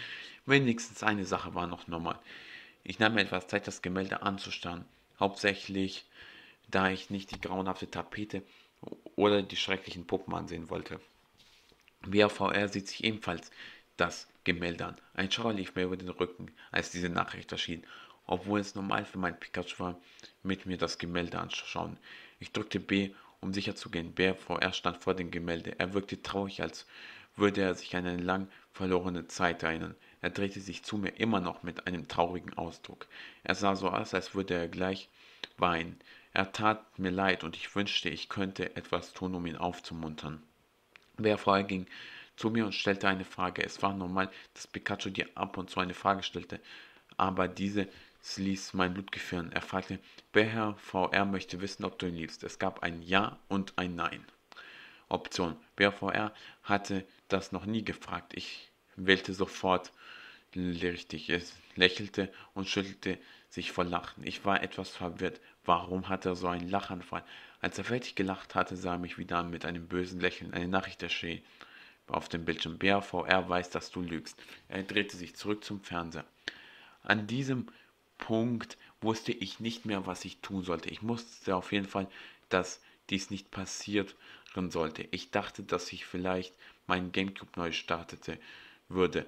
Wenigstens 0.46 1.04
eine 1.04 1.26
Sache 1.26 1.56
war 1.56 1.68
noch 1.68 1.88
normal. 1.88 2.20
Ich 2.84 3.00
nahm 3.00 3.14
mir 3.14 3.22
etwas 3.22 3.48
Zeit, 3.48 3.68
das 3.68 3.82
Gemälde 3.82 4.22
anzustarren. 4.22 4.86
Hauptsächlich, 5.20 6.06
da 6.68 6.90
ich 6.90 7.10
nicht 7.10 7.32
die 7.32 7.40
grauenhafte 7.40 7.90
Tapete 7.90 8.44
oder 9.16 9.44
die 9.44 9.56
schrecklichen 9.56 10.08
Puppen 10.08 10.34
ansehen 10.34 10.70
wollte. 10.70 11.00
BAVR 12.02 12.68
sieht 12.68 12.88
sich 12.88 13.04
ebenfalls 13.04 13.52
das 13.98 14.28
Gemälde 14.44 14.88
an. 14.88 14.96
Ein 15.14 15.32
Schauer 15.32 15.54
lief 15.54 15.76
mir 15.76 15.84
über 15.84 15.98
den 15.98 16.10
Rücken, 16.10 16.52
als 16.72 16.90
diese 16.90 17.10
Nachricht 17.10 17.52
erschien, 17.52 17.86
obwohl 18.26 18.60
es 18.60 18.74
normal 18.74 19.06
für 19.06 19.20
mein 19.20 19.40
Pikachu 19.40 19.78
war, 19.78 20.02
mit 20.42 20.66
mir 20.66 20.78
das 20.78 20.98
Gemälde 20.98 21.40
anzuschauen. 21.40 21.98
Ich 22.40 22.52
drückte 22.52 22.80
B 22.80 23.12
um 23.42 23.54
sicher 23.54 23.76
zu 23.76 23.90
gehen. 23.90 24.14
BVR 24.14 24.72
stand 24.72 25.04
vor 25.04 25.16
dem 25.16 25.32
Gemälde. 25.32 25.78
Er 25.80 25.94
wirkte 25.94 26.22
traurig, 26.22 26.62
als 26.62 26.86
würde 27.36 27.62
er 27.62 27.76
sich 27.76 27.96
an 27.96 28.06
eine 28.06 28.22
lang 28.22 28.48
verlorene 28.72 29.28
Zeit 29.28 29.64
erinnern. 29.64 29.96
Er 30.22 30.30
drehte 30.30 30.60
sich 30.60 30.84
zu 30.84 30.98
mir 30.98 31.10
immer 31.20 31.40
noch 31.40 31.64
mit 31.64 31.88
einem 31.88 32.08
traurigen 32.08 32.54
Ausdruck. 32.56 33.08
Er 33.44 33.56
sah 33.56 33.76
so 33.76 33.90
aus, 33.90 34.14
als 34.14 34.36
würde 34.36 34.54
er 34.54 34.68
gleich 34.68 35.10
weinen. 35.58 36.00
Er 36.34 36.52
tat 36.52 36.98
mir 37.00 37.12
leid 37.12 37.44
und 37.44 37.56
ich 37.56 37.76
wünschte, 37.76 38.10
ich 38.10 38.30
könnte 38.30 38.76
etwas 38.76 39.14
tun, 39.14 39.36
um 39.36 39.46
ihn 39.46 39.58
aufzumuntern. 39.58 40.42
BVR 41.18 41.64
ging 41.64 41.88
zu 42.36 42.50
mir 42.50 42.66
und 42.66 42.74
stellte 42.74 43.08
eine 43.08 43.26
Frage. 43.26 43.64
Es 43.64 43.82
war 43.82 43.94
normal, 43.94 44.30
dass 44.54 44.68
Pikachu 44.68 45.10
dir 45.10 45.28
ab 45.36 45.58
und 45.58 45.70
zu 45.70 45.80
eine 45.80 45.94
Frage 45.94 46.24
stellte, 46.24 46.60
aber 47.18 47.48
diese 47.48 47.88
ließ 48.38 48.74
mein 48.74 48.94
Blut 48.94 49.12
gefrieren. 49.12 49.52
Er 49.52 49.62
fragte, 49.62 50.00
wer 50.32 50.76
VR 50.76 51.26
möchte 51.26 51.60
wissen, 51.62 51.84
ob 51.86 52.00
du 52.00 52.08
ihn 52.08 52.16
liebst. 52.16 52.44
Es 52.44 52.60
gab 52.60 52.84
ein 52.84 53.02
Ja 53.02 53.40
und 53.48 53.74
ein 53.78 53.96
Nein. 53.96 54.26
Option. 55.10 55.58
BVR 55.76 56.34
hatte 56.64 57.06
das 57.34 57.52
noch 57.52 57.66
nie 57.66 57.84
gefragt. 57.84 58.34
Ich 58.36 58.72
wählte 58.96 59.34
sofort 59.34 59.92
richtig. 60.56 61.30
Es 61.30 61.56
lächelte 61.76 62.32
und 62.54 62.68
schüttelte 62.68 63.18
sich 63.50 63.72
vor 63.72 63.84
Lachen. 63.84 64.26
Ich 64.26 64.46
war 64.46 64.62
etwas 64.64 64.90
verwirrt. 64.90 65.40
Warum 65.64 66.10
hatte 66.10 66.30
er 66.30 66.36
so 66.36 66.48
einen 66.48 66.70
Lachanfall? 66.70 67.24
Als 67.60 67.78
er 67.78 67.84
fertig 67.84 68.16
gelacht 68.16 68.56
hatte, 68.56 68.76
sah 68.76 68.94
er 68.94 69.00
mich 69.00 69.18
wieder 69.18 69.44
mit 69.44 69.66
einem 69.66 69.88
bösen 69.88 70.20
Lächeln. 70.20 70.54
Eine 70.54 70.68
Nachricht 70.68 71.04
erschien 71.04 71.42
auf 72.08 72.28
dem 72.28 72.44
Bildschirm. 72.46 72.78
BAVR 72.78 73.48
weiß, 73.48 73.70
dass 73.70 73.92
du 73.92 74.02
lügst. 74.02 74.38
Er 74.68 74.84
drehte 74.84 75.16
sich 75.16 75.36
zurück 75.36 75.64
zum 75.64 75.82
Fernseher. 75.82 76.26
An 77.04 77.28
diesem 77.28 77.68
Punkt 78.18 78.78
wusste 79.00 79.32
ich 79.32 79.60
nicht 79.60 79.86
mehr, 79.86 80.06
was 80.06 80.26
ich 80.26 80.42
tun 80.42 80.64
sollte. 80.64 80.90
Ich 80.90 81.02
musste 81.02 81.56
auf 81.56 81.72
jeden 81.72 81.88
Fall, 81.88 82.08
dass 82.50 82.82
dies 83.10 83.30
nicht 83.30 83.52
passieren 83.52 84.08
sollte. 84.70 85.08
Ich 85.12 85.32
dachte, 85.32 85.64
dass 85.64 85.92
ich 85.94 86.06
vielleicht 86.06 86.54
meinen 86.92 87.14
Gamecube 87.14 87.52
neu 87.56 87.72
startete 87.72 88.38
würde. 88.90 89.26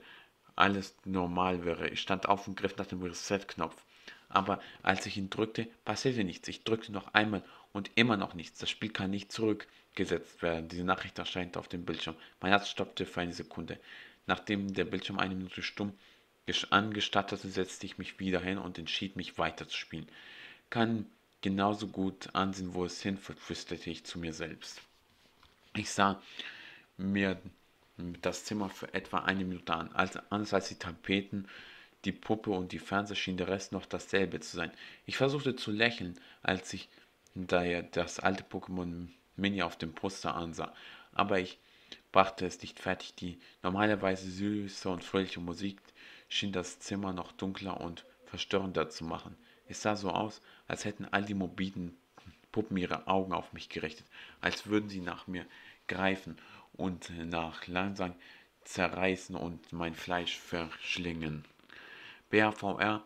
Alles 0.56 0.96
normal 1.06 1.64
wäre. 1.64 1.88
Ich 1.88 2.02
stand 2.02 2.28
auf 2.28 2.46
und 2.48 2.58
griff 2.58 2.76
nach 2.76 2.86
dem 2.86 3.02
Reset-Knopf. 3.02 3.82
Aber 4.28 4.62
als 4.82 5.06
ich 5.06 5.16
ihn 5.16 5.30
drückte, 5.30 5.68
passierte 5.86 6.26
nichts. 6.26 6.48
Ich 6.50 6.66
drückte 6.66 6.92
noch 6.92 7.14
einmal 7.14 7.42
und 7.72 7.90
immer 7.96 8.18
noch 8.18 8.34
nichts. 8.34 8.60
Das 8.60 8.70
Spiel 8.70 8.90
kann 8.90 9.12
nicht 9.12 9.32
zurückgesetzt 9.32 10.42
werden. 10.42 10.68
Diese 10.68 10.84
Nachricht 10.84 11.18
erscheint 11.18 11.56
auf 11.56 11.70
dem 11.70 11.86
Bildschirm. 11.86 12.16
Mein 12.42 12.52
Herz 12.52 12.68
stoppte 12.68 13.06
für 13.06 13.22
eine 13.22 13.34
Sekunde. 13.34 13.80
Nachdem 14.28 14.74
der 14.74 14.86
Bildschirm 14.86 15.18
eine 15.18 15.36
Minute 15.36 15.64
stumm 15.64 15.94
angestattete, 16.70 17.48
setzte 17.48 17.86
ich 17.86 17.98
mich 17.98 18.20
wieder 18.20 18.42
hin 18.42 18.58
und 18.58 18.78
entschied 18.78 19.16
mich 19.16 19.38
weiterzuspielen. 19.38 20.10
Kann 20.70 21.06
genauso 21.40 21.88
gut 21.88 22.36
ansehen, 22.36 22.74
wo 22.74 22.84
es 22.84 23.02
hinführt, 23.02 23.40
flüsterte 23.40 23.90
ich 23.90 24.04
zu 24.04 24.20
mir 24.20 24.34
selbst. 24.34 24.82
Ich 25.76 25.90
sah 25.90 26.22
mir 26.98 27.42
das 28.22 28.46
Zimmer 28.46 28.70
für 28.70 28.94
etwa 28.94 29.20
eine 29.20 29.46
Minute 29.46 29.74
an. 29.74 29.92
Also 29.94 30.20
anders 30.30 30.54
als 30.54 30.70
die 30.70 30.80
Tapeten, 30.80 31.48
die 32.06 32.12
Puppe 32.12 32.52
und 32.52 32.72
die 32.72 32.80
Fernseher 32.80 33.16
schien 33.16 33.38
der 33.38 33.48
Rest 33.48 33.72
noch 33.72 33.86
dasselbe 33.86 34.40
zu 34.40 34.58
sein. 34.58 34.72
Ich 35.06 35.18
versuchte 35.18 35.56
zu 35.56 35.72
lächeln, 35.72 36.20
als 36.42 36.74
ich 36.74 36.90
daher 37.36 37.84
das 37.84 38.20
alte 38.20 38.44
Pokémon 38.44 39.08
Mini 39.36 39.64
auf 39.64 39.78
dem 39.78 39.94
Poster 39.94 40.36
ansah, 40.36 40.74
aber 41.14 41.40
ich 41.40 41.58
brachte 42.12 42.46
es 42.46 42.62
nicht 42.62 42.80
fertig. 42.80 43.16
Die 43.16 43.40
normalerweise 43.64 44.30
süße 44.30 44.90
und 44.90 45.04
fröhliche 45.04 45.40
Musik 45.40 45.80
schien 46.30 46.52
das 46.52 46.80
Zimmer 46.80 47.14
noch 47.14 47.32
dunkler 47.32 47.80
und 47.82 48.06
verstörender 48.26 48.90
zu 48.90 49.06
machen. 49.06 49.36
Es 49.68 49.82
sah 49.82 49.96
so 49.96 50.12
aus, 50.12 50.42
als 50.68 50.86
hätten 50.86 51.06
all 51.06 51.24
die 51.24 51.34
mobilen 51.34 51.98
Puppen 52.52 52.78
ihre 52.78 53.08
Augen 53.08 53.34
auf 53.34 53.54
mich 53.54 53.70
gerichtet, 53.70 54.06
als 54.42 54.68
würden 54.68 54.90
sie 54.90 55.02
nach 55.02 55.26
mir 55.26 55.46
greifen 55.88 56.38
und 56.74 57.12
nach 57.30 57.68
langsam 57.68 58.14
zerreißen 58.64 59.36
und 59.36 59.72
mein 59.74 59.94
Fleisch 59.94 60.38
verschlingen. 60.38 61.46
BAVR 62.30 63.04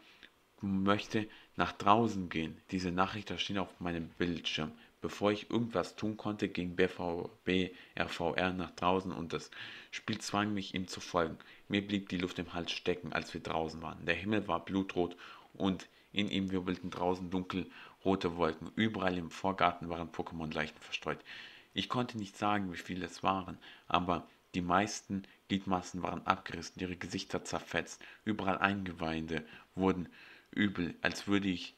möchte 0.61 1.27
nach 1.55 1.71
draußen 1.73 2.29
gehen. 2.29 2.57
Diese 2.71 2.91
Nachricht 2.91 3.31
erschien 3.31 3.57
auf 3.57 3.79
meinem 3.79 4.09
Bildschirm. 4.17 4.71
Bevor 5.01 5.31
ich 5.31 5.51
irgendwas 5.51 5.95
tun 5.95 6.17
konnte, 6.17 6.49
ging 6.49 6.75
BVB 6.75 7.75
RVR 7.99 8.51
nach 8.53 8.71
draußen 8.71 9.11
und 9.11 9.31
das 9.31 9.51
Spiel 9.91 10.17
zwang 10.19 10.53
mich, 10.53 10.73
ihm 10.73 10.87
zu 10.87 10.99
folgen. 10.99 11.37
Mir 11.67 11.85
blieb 11.85 12.09
die 12.09 12.17
Luft 12.17 12.39
im 12.39 12.53
Hals 12.53 12.71
stecken, 12.71 13.13
als 13.13 13.33
wir 13.33 13.41
draußen 13.41 13.81
waren. 13.81 14.05
Der 14.05 14.15
Himmel 14.15 14.47
war 14.47 14.65
blutrot 14.65 15.15
und 15.53 15.87
in 16.13 16.29
ihm 16.29 16.51
wirbelten 16.51 16.89
draußen 16.89 17.29
dunkelrote 17.29 18.37
Wolken. 18.37 18.71
Überall 18.75 19.17
im 19.17 19.29
Vorgarten 19.29 19.89
waren 19.89 20.11
Pokémon-Leichen 20.11 20.77
verstreut. 20.79 21.19
Ich 21.77 21.89
konnte 21.89 22.17
nicht 22.17 22.35
sagen, 22.35 22.73
wie 22.73 22.77
viele 22.77 23.05
es 23.05 23.21
waren, 23.21 23.59
aber 23.87 24.27
die 24.55 24.61
meisten 24.61 25.21
Gliedmaßen 25.47 26.01
waren 26.01 26.25
abgerissen, 26.25 26.81
ihre 26.81 26.95
Gesichter 26.95 27.45
zerfetzt, 27.45 28.01
überall 28.25 28.57
Eingeweide 28.57 29.45
wurden 29.75 30.09
übel, 30.49 30.95
als 31.03 31.27
würde 31.27 31.49
ich 31.49 31.75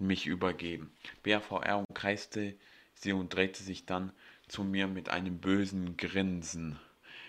mich 0.00 0.26
übergeben. 0.26 0.92
BAVR 1.22 1.78
umkreiste 1.88 2.56
sie 2.94 3.12
und 3.12 3.32
drehte 3.32 3.62
sich 3.62 3.86
dann 3.86 4.10
zu 4.48 4.64
mir 4.64 4.88
mit 4.88 5.10
einem 5.10 5.38
bösen 5.38 5.96
Grinsen. 5.96 6.80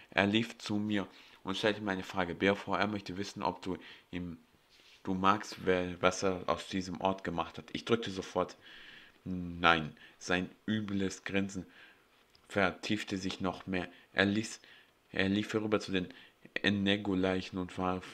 Er 0.10 0.26
lief 0.26 0.58
zu 0.58 0.78
mir 0.78 1.08
und 1.44 1.56
stellte 1.56 1.82
mir 1.82 1.92
eine 1.92 2.02
Frage. 2.02 2.34
BAVR 2.34 2.88
möchte 2.88 3.18
wissen, 3.18 3.44
ob 3.44 3.62
du 3.62 3.78
ihm 4.10 4.40
du 5.04 5.14
magst, 5.14 5.58
was 6.02 6.24
er 6.24 6.46
aus 6.48 6.68
diesem 6.68 7.00
Ort 7.00 7.24
gemacht 7.24 7.60
hat. 7.60 7.70
Ich 7.74 7.86
drückte 7.86 8.10
sofort 8.10 8.58
Nein. 9.24 9.96
Sein 10.20 10.50
übles 10.66 11.24
Grinsen 11.24 11.66
vertiefte 12.48 13.18
sich 13.18 13.42
noch 13.42 13.68
mehr. 13.68 13.88
Er, 14.14 14.26
ließ, 14.26 14.60
er 15.12 15.30
lief 15.30 15.50
vorüber 15.50 15.80
zu 15.80 15.92
den 15.92 16.08
Enego-Leichen 16.64 17.58
und 17.58 17.78
warf 17.78 18.06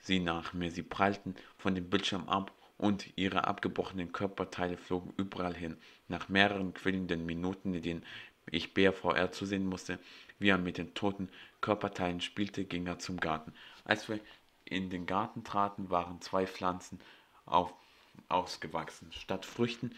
sie 0.00 0.20
nach 0.20 0.52
mir. 0.52 0.70
Sie 0.70 0.82
prallten 0.82 1.34
von 1.58 1.74
dem 1.74 1.90
Bildschirm 1.90 2.28
ab 2.28 2.52
und 2.78 3.06
ihre 3.16 3.46
abgebrochenen 3.46 4.12
Körperteile 4.12 4.76
flogen 4.76 5.12
überall 5.16 5.54
hin. 5.54 5.76
Nach 6.08 6.28
mehreren 6.28 6.72
quillenden 6.72 7.26
Minuten, 7.26 7.74
in 7.74 7.82
denen 7.82 8.06
ich 8.50 8.74
BRVR 8.74 9.32
zusehen 9.32 9.66
musste, 9.66 9.98
wie 10.38 10.48
er 10.48 10.58
mit 10.58 10.78
den 10.78 10.94
toten 10.94 11.28
Körperteilen 11.60 12.20
spielte, 12.20 12.64
ging 12.64 12.86
er 12.86 12.98
zum 12.98 13.18
Garten. 13.18 13.52
Als 13.84 14.08
wir 14.08 14.20
in 14.64 14.88
den 14.88 15.06
Garten 15.06 15.44
traten, 15.44 15.90
waren 15.90 16.20
zwei 16.20 16.46
Pflanzen 16.46 17.00
auf, 17.44 17.74
ausgewachsen. 18.28 19.12
Statt 19.12 19.44
Früchten 19.44 19.94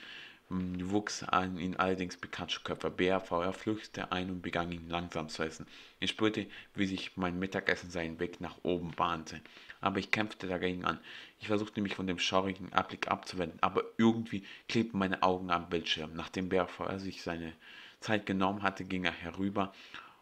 wuchs 0.52 1.22
an 1.22 1.58
ihn 1.58 1.76
allerdings 1.76 2.16
Pikachu-Körper. 2.16 2.90
BRVR 2.90 3.52
flüchtete 3.52 4.12
ein 4.12 4.30
und 4.30 4.42
begann 4.42 4.70
ihn 4.70 4.88
langsam 4.88 5.28
zu 5.28 5.42
essen. 5.42 5.66
Ich 5.98 6.10
spürte, 6.10 6.46
wie 6.74 6.86
sich 6.86 7.16
mein 7.16 7.38
Mittagessen 7.38 7.90
seinen 7.90 8.20
Weg 8.20 8.40
nach 8.40 8.56
oben 8.62 8.90
bahnte. 8.90 9.40
Aber 9.80 9.98
ich 9.98 10.10
kämpfte 10.10 10.46
dagegen 10.46 10.84
an. 10.84 11.00
Ich 11.40 11.46
versuchte 11.46 11.80
mich 11.80 11.94
von 11.94 12.06
dem 12.06 12.18
schaurigen 12.18 12.72
Anblick 12.72 13.08
abzuwenden, 13.08 13.58
aber 13.62 13.82
irgendwie 13.96 14.44
klebten 14.68 14.98
meine 14.98 15.22
Augen 15.22 15.50
am 15.50 15.68
Bildschirm. 15.68 16.12
Nachdem 16.14 16.48
BRVR 16.48 16.98
sich 16.98 17.22
seine 17.22 17.54
Zeit 18.00 18.26
genommen 18.26 18.62
hatte, 18.62 18.84
ging 18.84 19.04
er 19.04 19.12
herüber 19.12 19.72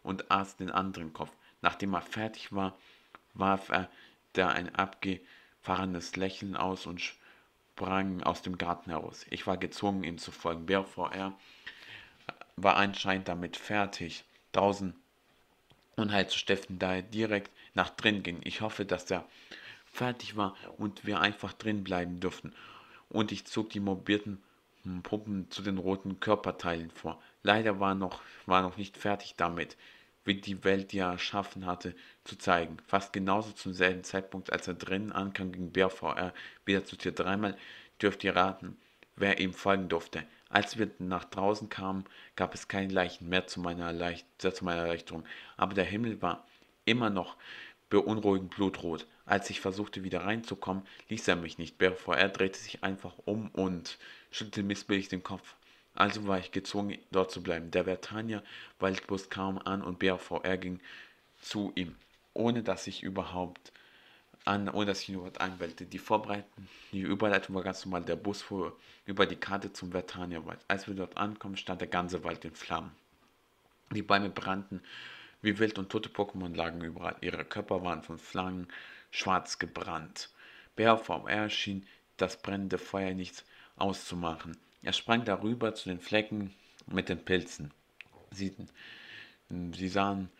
und 0.03 0.31
aß 0.31 0.57
den 0.57 0.71
anderen 0.71 1.13
Kopf. 1.13 1.33
Nachdem 1.61 1.95
er 1.95 2.03
fertig 2.03 2.53
war, 2.53 2.79
warf 3.35 3.69
er 3.69 3.91
da 4.35 4.49
ein 4.49 4.75
abgefahrenes 4.75 6.17
Lächeln 6.17 6.57
aus 6.57 6.87
und 6.87 7.01
sprang 7.81 8.23
aus 8.25 8.43
dem 8.43 8.59
Garten 8.59 8.91
heraus. 8.91 9.25
Ich 9.31 9.47
war 9.47 9.57
gezwungen, 9.57 10.05
ihm 10.05 10.19
zu 10.19 10.33
folgen. 10.33 10.67
BVR 10.67 11.33
war 12.57 12.77
anscheinend 12.77 13.29
damit 13.29 13.57
fertig, 13.57 14.25
draußen 14.53 14.95
Unheil 15.97 16.29
zu 16.29 16.37
stiften, 16.37 16.79
da 16.79 16.97
er 16.97 17.03
direkt 17.03 17.51
nach 17.73 17.89
drin 17.89 18.23
ging. 18.23 18.41
Ich 18.45 18.61
hoffe, 18.61 18.85
dass 18.85 19.11
er 19.11 19.25
fertig 19.91 20.37
war 20.37 20.55
und 20.77 21.07
wir 21.07 21.21
einfach 21.21 21.55
drin 21.55 21.83
bleiben 21.83 22.21
dürften. 22.21 22.53
Und 23.09 23.33
ich 23.33 23.47
zog 23.47 23.71
die 23.71 23.81
mobilten 23.81 24.43
Puppen 25.03 25.51
zu 25.51 25.63
den 25.63 25.79
roten 25.79 26.21
Körperteilen 26.21 26.91
vor. 26.91 27.19
Leider 27.43 27.81
war 27.81 27.95
noch, 27.95 28.21
war 28.45 28.61
noch 28.61 28.77
nicht 28.77 28.99
fertig 28.99 29.37
damit, 29.39 29.79
wie 30.25 30.41
die 30.41 30.65
Welt, 30.65 30.93
die 30.93 30.99
er 30.99 31.13
erschaffen 31.13 31.67
hatte, 31.67 31.95
zu 32.25 32.37
zeigen. 32.37 32.77
Fast 32.87 33.13
genauso 33.13 33.53
zum 33.53 33.73
selben 33.73 34.05
Zeitpunkt, 34.05 34.53
als 34.53 34.69
er 34.69 34.75
drinnen 34.75 35.13
ankam, 35.13 35.53
ging 35.53 35.73
BVR 35.73 36.33
wieder 36.65 36.85
zu 36.85 36.97
Tür. 36.97 37.13
Dreimal 37.13 37.57
dürft 38.01 38.25
ihr 38.25 38.37
raten, 38.37 38.77
wer 39.17 39.39
ihm 39.41 39.55
folgen 39.55 39.89
durfte. 39.89 40.25
Als 40.49 40.79
wir 40.79 40.91
nach 40.99 41.25
draußen 41.25 41.69
kamen, 41.69 42.05
gab 42.37 42.55
es 42.55 42.69
keine 42.69 42.93
Leichen 42.93 43.29
mehr 43.29 43.47
zu 43.47 43.61
meiner, 43.61 43.87
Erleicht 43.87 44.27
zu 44.39 44.65
meiner 44.65 44.83
Erleichterung. 44.83 45.25
Aber 45.57 45.75
der 45.75 45.85
Himmel 45.85 46.21
war 46.23 46.47
immer 46.85 47.11
noch 47.11 47.37
beunruhigend 47.89 48.55
blutrot. 48.55 49.07
Als 49.27 49.49
ich 49.51 49.61
versuchte 49.61 50.03
wieder 50.03 50.25
reinzukommen, 50.25 50.85
ließ 51.09 51.29
er 51.29 51.37
mich 51.37 51.59
nicht. 51.59 51.79
BVR 51.79 52.29
drehte 52.29 52.59
sich 52.59 52.83
einfach 52.83 53.15
um 53.25 53.49
und 53.51 53.99
schüttelte 54.31 54.63
missbillig 54.63 55.09
den 55.09 55.23
Kopf. 55.23 55.55
Also 55.95 56.27
war 56.27 56.39
ich 56.39 56.53
gezwungen, 56.53 56.99
dort 57.11 57.31
zu 57.31 57.43
bleiben. 57.43 57.71
Der 57.71 57.85
Vertania 57.85 58.43
Waldbus 58.79 59.29
kam 59.29 59.59
an 59.59 59.83
und 59.83 59.99
BVR 59.99 60.57
ging 60.57 60.81
zu 61.41 61.73
ihm, 61.75 61.97
ohne 62.33 62.63
dass 62.63 62.87
ich 62.87 63.03
überhaupt 63.03 63.73
an, 64.45 64.69
ohne 64.69 64.87
dass 64.87 65.03
ich 65.03 65.11
nur 65.11 65.27
was 65.27 65.37
einwählte. 65.39 65.85
Die 65.85 65.99
Vorbereitung, 65.99 66.69
die 66.93 67.01
Überleitung 67.01 67.55
war 67.55 67.63
ganz 67.63 67.85
normal. 67.85 68.03
Der 68.03 68.17
Bus 68.17 68.43
fuhr 68.43 68.77
über 69.05 69.27
die 69.27 69.37
Karte 69.37 69.73
zum 69.73 69.93
Vertania-Wald. 69.93 70.61
Als 70.69 70.87
wir 70.87 70.95
dort 70.95 71.17
ankommen, 71.17 71.57
stand 71.57 71.81
der 71.81 71.89
ganze 71.89 72.25
Wald 72.25 72.45
in 72.45 72.55
Flammen. 72.55 72.93
Die 73.93 74.03
Bäume 74.03 74.31
brannten 74.31 74.83
wie 75.43 75.59
wild 75.59 75.79
und 75.79 75.91
tote 75.91 76.11
Pokémon 76.11 76.55
lagen 76.55 76.83
überall. 76.83 77.17
Ihre 77.21 77.45
Körper 77.45 77.83
waren 77.83 78.03
von 78.03 78.19
Flammen 78.19 78.69
schwarz 79.11 79.59
gebrannt. 79.59 80.31
BRVR 80.77 81.49
schien 81.51 81.87
das 82.17 82.41
brennende 82.41 82.79
Feuer 82.79 83.15
nichts 83.15 83.45
auszumachen. 83.77 84.57
Er 84.83 84.93
sprang 84.93 85.25
darüber 85.25 85.75
zu 85.75 85.89
den 85.89 86.01
Flecken 86.01 86.55
mit 86.87 87.09
den 87.09 87.25
Pilzen. 87.25 87.73
Sie, 88.31 88.55
sie 89.49 89.89
sahen, 89.89 90.31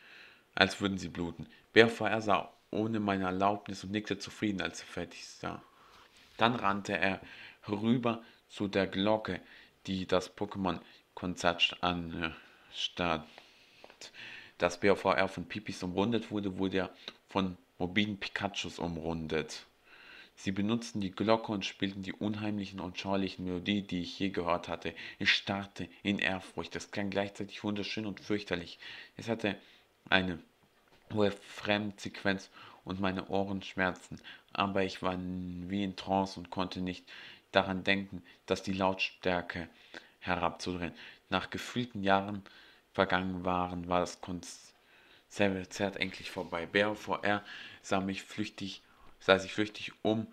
als 0.55 0.81
würden 0.81 0.99
sie 0.99 1.09
bluten. 1.09 1.47
BRVR 1.73 2.21
sah 2.21 2.53
ohne 2.71 3.01
meine 3.01 3.25
Erlaubnis 3.25 3.85
und 3.85 3.91
nickte 3.91 4.19
zufrieden, 4.19 4.61
als 4.61 4.81
er 4.81 4.87
fertig 4.87 5.27
sah. 5.27 5.63
Dann 6.37 6.55
rannte 6.55 6.97
er 6.97 7.21
herüber 7.63 8.23
zu 8.49 8.69
der 8.69 8.87
Glocke, 8.87 9.41
die 9.87 10.07
das 10.07 10.35
Pokémon-Konzert 10.37 11.77
anstatt. 11.83 13.27
Das 14.59 14.79
BVR 14.81 15.29
von 15.29 15.47
Pipis 15.47 15.83
umrundet 15.83 16.31
wurde, 16.31 16.59
wurde 16.59 16.79
er 16.79 16.91
von 17.29 17.57
mobilen 17.79 18.19
Pikachus 18.19 18.79
umrundet. 18.79 19.67
Sie 20.43 20.53
benutzten 20.53 21.03
die 21.03 21.11
Glocke 21.11 21.53
und 21.53 21.67
spielten 21.67 22.03
die 22.03 22.15
unheimlichen 22.15 22.81
und 22.81 22.99
schauerlichen 22.99 23.45
Melodie, 23.45 23.83
die 23.83 24.01
ich 24.01 24.19
je 24.19 24.31
gehört 24.31 24.69
hatte. 24.69 24.95
Ich 25.19 25.35
starrte 25.35 25.87
in 26.03 26.19
Ehrfurcht. 26.19 26.75
Es 26.77 26.91
klang 26.91 27.11
gleichzeitig 27.11 27.63
wunderschön 27.63 28.07
und 28.07 28.21
fürchterlich. 28.21 28.79
Es 29.19 29.29
hatte 29.29 29.57
eine 30.09 30.39
hohe 31.13 31.31
Fremdsequenz 31.31 32.49
und 32.87 33.01
meine 33.01 33.29
Ohren 33.29 33.61
schmerzten, 33.61 34.19
aber 34.55 34.83
ich 34.83 35.03
war 35.03 35.19
wie 35.19 35.85
in 35.85 35.95
Trance 35.97 36.41
und 36.41 36.49
konnte 36.49 36.81
nicht 36.81 37.05
daran 37.53 37.85
denken, 37.85 38.23
dass 38.47 38.63
die 38.63 38.73
Lautstärke 38.73 39.69
herabzudrehen. 40.21 40.95
Nach 41.29 41.51
gefühlten 41.51 42.03
Jahren 42.03 42.43
vergangen 42.95 43.45
waren, 43.45 43.91
war 43.91 44.01
das 44.01 44.23
Konzert 44.23 45.99
endlich 45.99 46.31
vorbei. 46.31 46.65
BRVR 46.65 47.45
sah 47.83 48.01
mich 48.01 48.23
flüchtig 48.23 48.81
sah 49.21 49.39
sich 49.39 49.53
flüchtig 49.53 49.93
um 50.03 50.27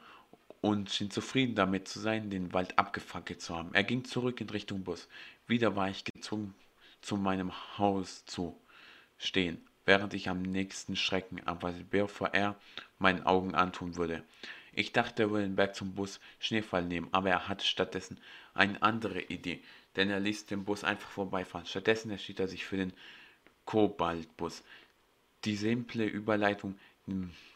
und 0.62 0.90
schien 0.90 1.12
zufrieden 1.12 1.56
damit 1.56 1.88
zu 1.88 2.00
sein, 2.00 2.30
den 2.30 2.54
Wald 2.54 2.78
abgefackelt 2.80 3.42
zu 3.42 3.56
haben. 3.56 3.74
Er 3.74 3.84
ging 3.84 4.06
zurück 4.06 4.42
in 4.42 4.50
Richtung 4.50 4.84
Bus. 4.84 5.08
Wieder 5.46 5.76
war 5.76 5.90
ich 5.90 6.04
gezwungen, 6.04 6.56
zu 7.02 7.16
meinem 7.16 7.52
Haus 7.78 8.26
zu 8.26 8.60
stehen, 9.18 9.62
während 9.86 10.14
ich 10.14 10.30
am 10.30 10.42
nächsten 10.42 10.96
Schrecken 10.96 11.46
abwartete, 11.46 11.86
bevor 11.86 12.34
er 12.34 12.56
meinen 12.98 13.26
Augen 13.26 13.56
antun 13.56 13.96
würde. 13.96 14.24
Ich 14.74 14.94
dachte, 14.94 15.24
er 15.24 15.32
würde 15.32 15.46
den 15.46 15.56
Berg 15.56 15.76
zum 15.76 15.96
Bus 15.96 16.20
Schneefall 16.40 16.86
nehmen, 16.86 17.08
aber 17.12 17.30
er 17.30 17.48
hatte 17.48 17.66
stattdessen 17.66 18.20
eine 18.54 18.82
andere 18.82 19.22
Idee, 19.22 19.64
denn 19.96 20.10
er 20.10 20.20
ließ 20.20 20.46
den 20.46 20.66
Bus 20.66 20.84
einfach 20.84 21.10
vorbeifahren. 21.10 21.66
Stattdessen 21.66 22.12
entschied 22.12 22.40
er 22.40 22.48
sich 22.48 22.66
für 22.66 22.78
den 22.78 22.94
Kobaltbus. 23.66 24.64
Die 25.46 25.56
simple 25.56 26.06
Überleitung 26.06 26.78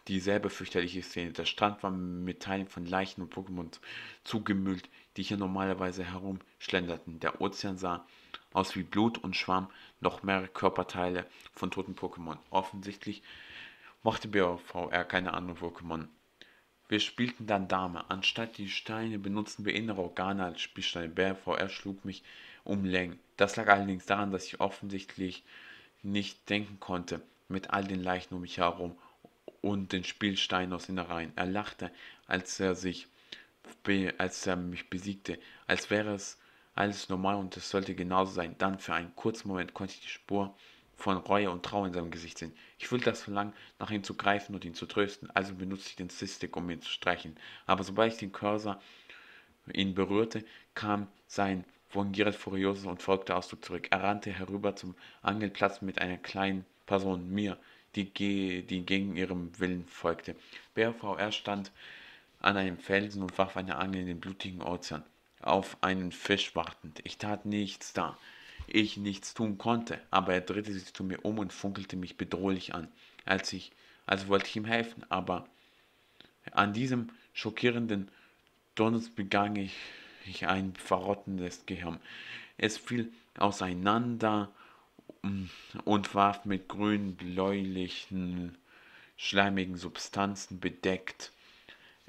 dieselbe 0.08 0.50
fürchterliche 0.50 1.02
Szene. 1.04 1.32
Der 1.32 1.46
Strand 1.46 1.84
war 1.84 1.92
mit 1.92 2.42
Teilen 2.42 2.68
von 2.68 2.86
Leichen 2.86 3.22
und 3.22 3.34
Pokémon 3.34 3.70
zugemüllt, 4.24 4.90
die 5.18 5.24
hier 5.24 5.38
normalerweise 5.38 6.04
herumschlenderten. 6.04 7.20
Der 7.20 7.42
Ozean 7.42 7.78
sah 7.78 8.06
aus 8.54 8.76
wie 8.76 8.84
Blut 8.84 9.18
und 9.18 9.36
schwamm 9.36 9.70
noch 10.00 10.24
mehrere 10.24 10.48
Körperteile 10.48 11.26
von 11.54 11.72
toten 11.72 11.96
Pokémon. 11.96 12.38
Offensichtlich 12.50 13.22
mochte 14.04 14.28
BVR 14.28 15.04
keine 15.06 15.34
anderen 15.34 15.60
Pokémon. 15.60 16.08
Wir 16.88 17.00
spielten 17.00 17.48
dann 17.48 17.68
Dame. 17.68 18.10
Anstatt 18.10 18.58
die 18.58 18.70
Steine 18.70 19.20
benutzten 19.20 19.66
wir 19.66 19.74
innere 19.74 20.02
Organe 20.02 20.44
als 20.44 20.62
Spielsteine. 20.62 21.10
BVR 21.10 21.70
schlug 21.70 22.04
mich 22.04 22.24
um 22.64 22.84
Längen. 22.84 23.20
Das 23.38 23.56
lag 23.56 23.68
allerdings 23.68 24.06
daran, 24.06 24.32
dass 24.32 24.46
ich 24.46 24.60
offensichtlich 24.60 25.44
nicht 26.04 26.50
denken 26.50 26.80
konnte 26.80 27.22
mit 27.48 27.70
all 27.70 27.84
den 27.84 28.02
Leichen 28.02 28.36
um 28.36 28.42
mich 28.42 28.58
herum 28.58 28.98
und 29.62 29.92
den 29.92 30.04
Spielstein 30.04 30.74
aus 30.74 30.90
Innereien. 30.90 31.34
Er 31.36 31.46
lachte, 31.46 31.92
als 32.28 32.60
er 32.60 32.76
sich, 32.76 33.08
als 34.18 34.48
er 34.48 34.56
mich 34.56 34.90
besiegte, 34.90 35.40
als 35.68 35.90
wäre 35.90 36.14
es 36.14 36.40
alles 36.76 37.10
normal 37.10 37.36
und 37.36 37.56
es 37.58 37.70
sollte 37.70 37.96
genauso 37.96 38.34
sein. 38.34 38.56
Dann 38.58 38.80
für 38.80 38.94
einen 38.94 39.16
kurzen 39.16 39.48
Moment 39.48 39.74
konnte 39.74 39.94
ich 39.94 40.02
die 40.02 40.08
Spur 40.08 40.56
von 40.96 41.18
Reue 41.18 41.50
und 41.50 41.64
Trauer 41.64 41.88
in 41.88 41.94
seinem 41.94 42.12
Gesicht 42.12 42.38
sehen. 42.38 42.54
Ich 42.78 42.88
fühlte 42.88 43.06
das 43.06 43.24
Verlangen, 43.24 43.54
nach 43.80 43.92
ihm 43.92 44.04
zu 44.04 44.16
greifen 44.16 44.54
und 44.54 44.64
ihn 44.66 44.76
zu 44.76 44.86
trösten, 44.86 45.30
also 45.32 45.56
benutzte 45.56 45.90
ich 45.90 45.96
den 45.96 46.10
Systik, 46.10 46.56
um 46.56 46.70
ihn 46.70 46.82
zu 46.82 46.90
streichen. 46.90 47.36
Aber 47.66 47.84
sobald 47.84 48.14
ich 48.14 48.20
den 48.20 48.32
Cursor 48.32 48.80
ihn 49.74 49.94
berührte, 49.96 50.44
kam 50.76 51.08
sein 51.28 51.66
von 51.90 52.12
Gerald 52.12 52.36
Furioso 52.36 52.90
und 52.90 53.02
folgte 53.02 53.36
Ausdruck 53.36 53.66
zurück. 53.66 53.88
Er 53.92 54.04
rannte 54.04 54.32
herüber 54.32 54.76
zum 54.76 54.96
Angelplatz 55.22 55.82
mit 55.82 56.00
einer 56.00 56.18
kleinen 56.18 56.66
Person, 56.86 57.30
mir, 57.30 57.58
die, 57.96 58.64
die 58.64 58.86
gegen 58.86 59.16
ihrem 59.16 59.58
Willen 59.60 59.86
folgte. 59.88 60.36
BRVR 60.74 61.32
stand 61.32 61.72
an 62.40 62.58
einem 62.58 62.78
Felsen 62.78 63.22
und 63.22 63.38
warf 63.38 63.58
eine 63.58 63.76
Angel 63.78 64.02
in 64.02 64.08
den 64.08 64.20
blutigen 64.20 64.62
Ozean, 64.62 65.04
auf 65.42 65.78
einen 65.82 66.12
Fisch 66.12 66.56
wartend. 66.56 67.00
Ich 67.04 67.18
tat 67.18 67.46
nichts 67.46 67.94
da. 67.94 68.18
Ich 68.68 68.98
nichts 68.98 69.34
tun 69.34 69.58
konnte, 69.58 70.00
aber 70.12 70.34
er 70.34 70.42
drehte 70.42 70.72
sich 70.72 70.94
zu 70.94 71.04
mir 71.04 71.26
um 71.26 71.40
und 71.40 71.52
funkelte 71.52 71.98
mich 71.98 72.18
bedrohlich 72.18 72.74
an, 72.74 72.88
als 73.26 73.52
ich, 73.54 73.72
also 74.06 74.28
wollte 74.28 74.48
ich 74.48 74.56
ihm 74.56 74.66
helfen, 74.66 75.04
aber 75.10 75.48
an 76.52 76.74
diesem 76.74 77.10
schockierenden 77.34 78.10
Donners 78.76 79.10
begann 79.10 79.56
ich, 79.56 79.76
ich 80.26 80.48
ein 80.48 80.74
verrottendes 80.76 81.66
Gehirn. 81.66 82.00
Es 82.58 82.78
fiel 82.78 83.12
auseinander 83.38 84.52
und 85.86 86.16
warf 86.16 86.46
mit 86.46 86.68
grün 86.68 87.16
bläulichen, 87.16 88.58
schleimigen 89.18 89.78
Substanzen 89.78 90.60
bedeckt. 90.60 91.32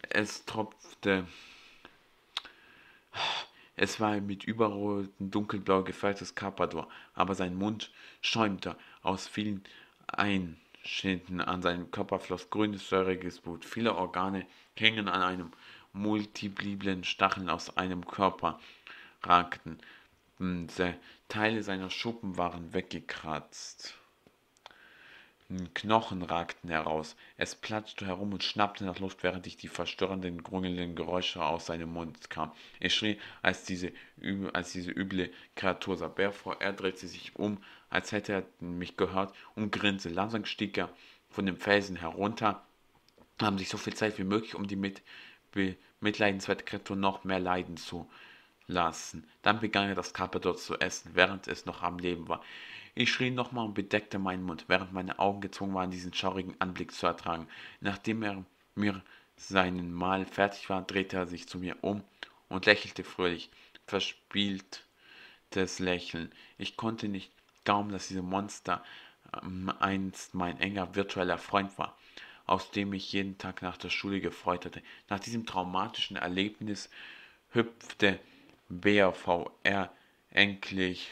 Es 0.08 0.44
tropfte. 0.44 1.26
Es 3.76 4.00
war 4.00 4.20
mit 4.20 4.44
überroten, 4.44 5.30
dunkelblau 5.30 5.82
gefärbtes 5.82 6.34
Carpador, 6.34 6.88
aber 7.14 7.34
sein 7.34 7.54
Mund 7.54 7.90
schäumte 8.20 8.76
aus 9.02 9.28
vielen 9.28 9.64
Einschnitten. 10.06 11.40
An 11.40 11.62
seinem 11.62 11.90
Körper 11.90 12.18
floss 12.18 12.50
grünes, 12.50 12.88
säuriges 12.88 13.40
Blut. 13.40 13.64
Viele 13.64 13.94
Organe 13.94 14.46
hingen 14.74 15.08
an 15.08 15.22
einem 15.22 15.52
multipliblen 15.92 17.04
Stacheln 17.04 17.48
aus 17.48 17.76
einem 17.76 18.06
Körper, 18.06 18.60
ragten. 19.22 19.78
Teile 21.28 21.62
seiner 21.62 21.88
Schuppen 21.88 22.36
waren 22.36 22.74
weggekratzt. 22.74 23.94
Knochen 25.74 26.22
ragten 26.22 26.68
heraus. 26.68 27.14
Es 27.36 27.54
platschte 27.54 28.06
herum 28.06 28.32
und 28.32 28.42
schnappte 28.42 28.84
nach 28.84 28.98
Luft, 28.98 29.22
während 29.22 29.46
ich 29.46 29.56
die 29.56 29.68
verstörenden, 29.68 30.42
grungelnden 30.42 30.96
Geräusche 30.96 31.44
aus 31.44 31.66
seinem 31.66 31.92
Mund 31.92 32.28
kam. 32.30 32.50
Ich 32.80 32.94
schrie, 32.94 33.18
als 33.42 33.64
diese, 33.64 33.92
als 34.52 34.72
diese 34.72 34.90
üble 34.90 35.30
Kreatur 35.54 35.96
sah. 35.96 36.08
Bärfrau, 36.08 36.54
er 36.54 36.72
drehte 36.72 37.06
sich 37.06 37.36
um, 37.36 37.62
als 37.90 38.10
hätte 38.12 38.32
er 38.32 38.44
mich 38.60 38.96
gehört 38.96 39.34
und 39.54 39.70
grinste. 39.70 40.08
Langsam 40.08 40.44
stieg 40.44 40.76
er 40.76 40.88
von 41.28 41.46
dem 41.46 41.56
Felsen 41.56 41.96
herunter, 41.96 42.66
nahm 43.40 43.58
sich 43.58 43.68
so 43.68 43.76
viel 43.76 43.94
Zeit 43.94 44.18
wie 44.18 44.24
möglich, 44.24 44.54
um 44.54 44.66
die 44.66 44.76
mit, 44.76 45.02
mitleidenswerte 46.00 46.64
Kreatur 46.64 46.96
noch 46.96 47.24
mehr 47.24 47.40
leiden 47.40 47.76
zu 47.76 48.10
lassen. 48.72 49.26
Dann 49.42 49.60
begann 49.60 49.88
er 49.88 49.94
das 49.94 50.14
Carpador 50.14 50.56
zu 50.56 50.78
essen, 50.78 51.12
während 51.14 51.46
es 51.48 51.66
noch 51.66 51.82
am 51.82 51.98
Leben 51.98 52.28
war. 52.28 52.42
Ich 52.94 53.10
schrie 53.10 53.30
nochmal 53.30 53.66
und 53.66 53.74
bedeckte 53.74 54.18
meinen 54.18 54.42
Mund, 54.42 54.64
während 54.68 54.92
meine 54.92 55.18
Augen 55.18 55.40
gezwungen 55.40 55.74
waren, 55.74 55.90
diesen 55.90 56.12
schaurigen 56.12 56.54
Anblick 56.58 56.92
zu 56.92 57.06
ertragen. 57.06 57.48
Nachdem 57.80 58.22
er 58.22 58.44
mir 58.74 59.02
seinen 59.36 59.92
Mahl 59.92 60.26
fertig 60.26 60.68
war, 60.68 60.82
drehte 60.82 61.16
er 61.16 61.26
sich 61.26 61.48
zu 61.48 61.58
mir 61.58 61.76
um 61.82 62.02
und 62.48 62.66
lächelte 62.66 63.02
fröhlich, 63.02 63.50
verspieltes 63.86 65.78
Lächeln. 65.78 66.30
Ich 66.58 66.76
konnte 66.76 67.08
nicht 67.08 67.32
glauben, 67.64 67.90
dass 67.92 68.08
dieses 68.08 68.22
Monster 68.22 68.84
ähm, 69.42 69.72
einst 69.80 70.34
mein 70.34 70.60
enger 70.60 70.94
virtueller 70.94 71.38
Freund 71.38 71.78
war, 71.78 71.96
aus 72.46 72.70
dem 72.70 72.92
ich 72.92 73.12
jeden 73.12 73.38
Tag 73.38 73.62
nach 73.62 73.78
der 73.78 73.90
Schule 73.90 74.20
gefreut 74.20 74.66
hatte. 74.66 74.82
Nach 75.08 75.20
diesem 75.20 75.46
traumatischen 75.46 76.16
Erlebnis 76.16 76.90
hüpfte 77.52 78.18
BRVR 78.80 79.92
endlich. 80.30 81.10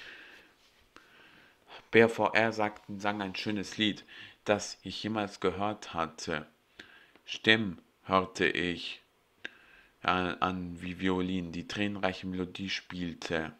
BRVR 1.90 2.52
sagten, 2.54 2.98
sang 2.98 3.20
ein 3.20 3.34
schönes 3.34 3.76
Lied, 3.76 4.06
das 4.46 4.78
ich 4.82 5.02
jemals 5.02 5.40
gehört 5.40 5.92
hatte. 5.92 6.46
Stimmen 7.26 7.82
hörte 8.04 8.46
ich 8.46 9.02
an, 10.00 10.36
an 10.40 10.80
wie 10.80 11.00
Violin, 11.00 11.52
die 11.52 11.68
tränenreiche 11.68 12.26
Melodie 12.26 12.70
spielte, 12.70 13.52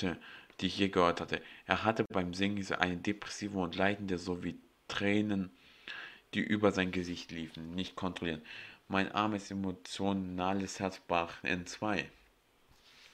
die 0.00 0.66
ich 0.66 0.78
je 0.78 0.88
gehört 0.88 1.20
hatte. 1.20 1.42
Er 1.66 1.84
hatte 1.84 2.04
beim 2.08 2.32
Singen 2.32 2.66
eine 2.78 2.96
depressive 2.96 3.58
und 3.58 3.76
leidende 3.76 4.16
sowie 4.16 4.58
Tränen, 4.88 5.50
die 6.32 6.40
über 6.40 6.72
sein 6.72 6.92
Gesicht 6.92 7.30
liefen, 7.30 7.74
nicht 7.74 7.94
kontrollieren. 7.94 8.40
Mein 8.88 9.12
armes, 9.12 9.50
emotionales 9.50 10.80
Herz 10.80 10.98
brach 11.06 11.44
in 11.44 11.66
zwei. 11.66 12.10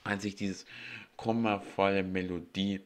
Als 0.05 0.25
ich 0.27 0.37
dieses 0.37 0.67
kummervolle 1.17 2.03
Melodie 2.03 2.81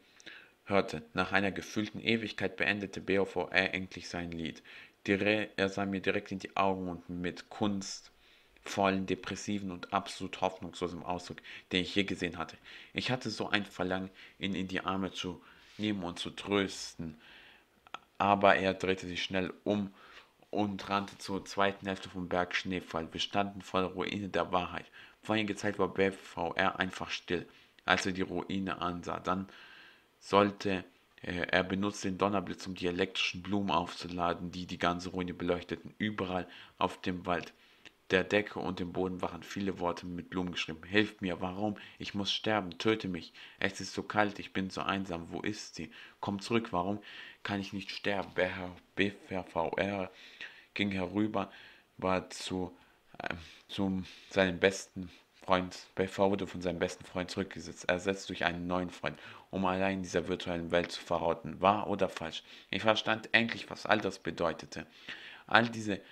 hörte, 0.67 1.03
nach 1.15 1.33
einer 1.33 1.51
gefühlten 1.51 2.01
Ewigkeit 2.01 2.57
beendete 2.57 3.01
BOVR 3.01 3.75
endlich 3.75 4.09
sein 4.09 4.31
Lied. 4.31 4.63
Er 5.05 5.69
sah 5.69 5.85
mir 5.85 6.01
direkt 6.01 6.31
in 6.31 6.39
die 6.39 6.57
Augen 6.57 6.89
und 6.89 7.09
mit 7.09 7.49
kunstvollen, 7.51 9.07
depressiven 9.07 9.71
und 9.71 9.93
absolut 9.93 10.41
hoffnungslosem 10.43 11.03
Ausdruck, 11.03 11.39
den 11.73 11.83
ich 11.83 11.95
je 11.95 12.05
gesehen 12.05 12.39
hatte. 12.39 12.57
Ich 12.93 13.11
hatte 13.11 13.31
so 13.31 13.49
ein 13.49 13.65
Verlangen, 13.65 14.11
ihn 14.39 14.55
in 14.55 14.69
die 14.69 14.81
Arme 14.81 15.11
zu 15.11 15.43
nehmen 15.79 16.05
und 16.05 16.19
zu 16.19 16.31
trösten, 16.31 17.19
aber 18.19 18.57
er 18.57 18.75
drehte 18.75 19.07
sich 19.07 19.23
schnell 19.23 19.53
um 19.65 19.93
und 20.51 20.89
rannte 20.89 21.19
zur 21.19 21.45
zweiten 21.45 21.87
Hälfte 21.87 22.11
vom 22.11 22.29
Berg 22.29 22.55
Schneefall. 22.55 23.13
Wir 23.13 23.21
standen 23.21 23.63
vor 23.63 23.81
der 23.81 23.91
Ruine 23.91 24.29
der 24.29 24.53
Wahrheit. 24.53 24.87
Vor 25.29 25.35
einiger 25.35 25.57
Zeit 25.57 25.79
war 25.79 25.93
BVR 25.93 26.81
einfach 26.81 27.11
still, 27.11 27.47
als 27.85 28.07
er 28.07 28.13
die 28.13 28.23
Ruine 28.23 28.81
ansah. 28.81 29.21
Dann 29.21 29.47
sollte 30.19 30.87
äh, 31.21 31.47
er 31.51 31.65
benutzte 31.65 32.09
den 32.09 32.17
Donnerblitz, 32.17 32.67
um 32.67 32.75
die 32.75 32.87
elektrischen 32.87 33.43
Blumen 33.43 33.71
aufzuladen, 33.71 34.53
die 34.53 34.65
die 34.65 34.79
ganze 34.79 35.11
Ruine 35.11 35.35
beleuchteten. 35.35 35.95
Überall 35.99 36.49
auf 36.79 36.99
dem 37.03 37.27
Wald, 37.27 37.53
der 38.11 38.25
Decke 38.25 38.59
und 38.59 38.79
dem 38.79 38.95
Boden 38.95 39.21
waren 39.21 39.43
viele 39.43 39.81
Worte 39.81 40.07
mit 40.07 40.31
Blumen 40.31 40.53
geschrieben. 40.53 40.83
Hilf 40.85 41.21
mir, 41.21 41.43
warum? 41.43 41.77
Ich 41.99 42.15
muss 42.15 42.33
sterben, 42.33 42.79
töte 42.79 43.09
mich. 43.09 43.35
Es 43.61 43.83
ist 43.83 43.93
so 43.93 44.03
kalt, 44.03 44.39
ich 44.39 44.55
bin 44.55 44.71
so 44.71 44.81
einsam. 44.81 45.31
Wo 45.31 45.43
ist 45.43 45.75
sie? 45.75 45.91
Komm 46.21 46.41
zurück, 46.41 46.69
warum 46.71 47.01
kann 47.43 47.61
ich 47.61 47.75
nicht 47.75 47.91
sterben? 47.91 48.33
BVR 48.97 50.11
ging 50.73 50.91
herüber, 50.91 51.53
war 51.99 52.31
zu, 52.31 52.75
zu 53.69 54.03
seinem 54.31 54.59
besten 54.59 55.11
Freund, 55.49 55.77
BV 55.95 56.31
wurde 56.31 56.47
von 56.47 56.61
seinem 56.61 56.79
besten 56.79 57.05
Freund 57.05 57.31
zurückgesetzt, 57.31 57.89
ersetzt 57.89 58.29
durch 58.29 58.45
einen 58.45 58.67
neuen 58.67 58.91
Freund, 58.91 59.19
um 59.51 59.65
allein 59.65 59.95
in 59.95 60.03
dieser 60.03 60.29
virtuellen 60.29 60.71
Welt 60.71 60.93
zu 60.93 61.01
verraten, 61.01 61.61
wahr 61.61 61.89
oder 61.89 62.09
falsch. 62.09 62.43
Ich 62.71 62.83
verstand 62.83 63.31
endlich, 63.33 63.71
was 63.71 63.87
all 63.87 63.99
das 63.99 64.19
bedeutete. 64.19 64.87
All 65.47 65.67
diese 65.69 66.03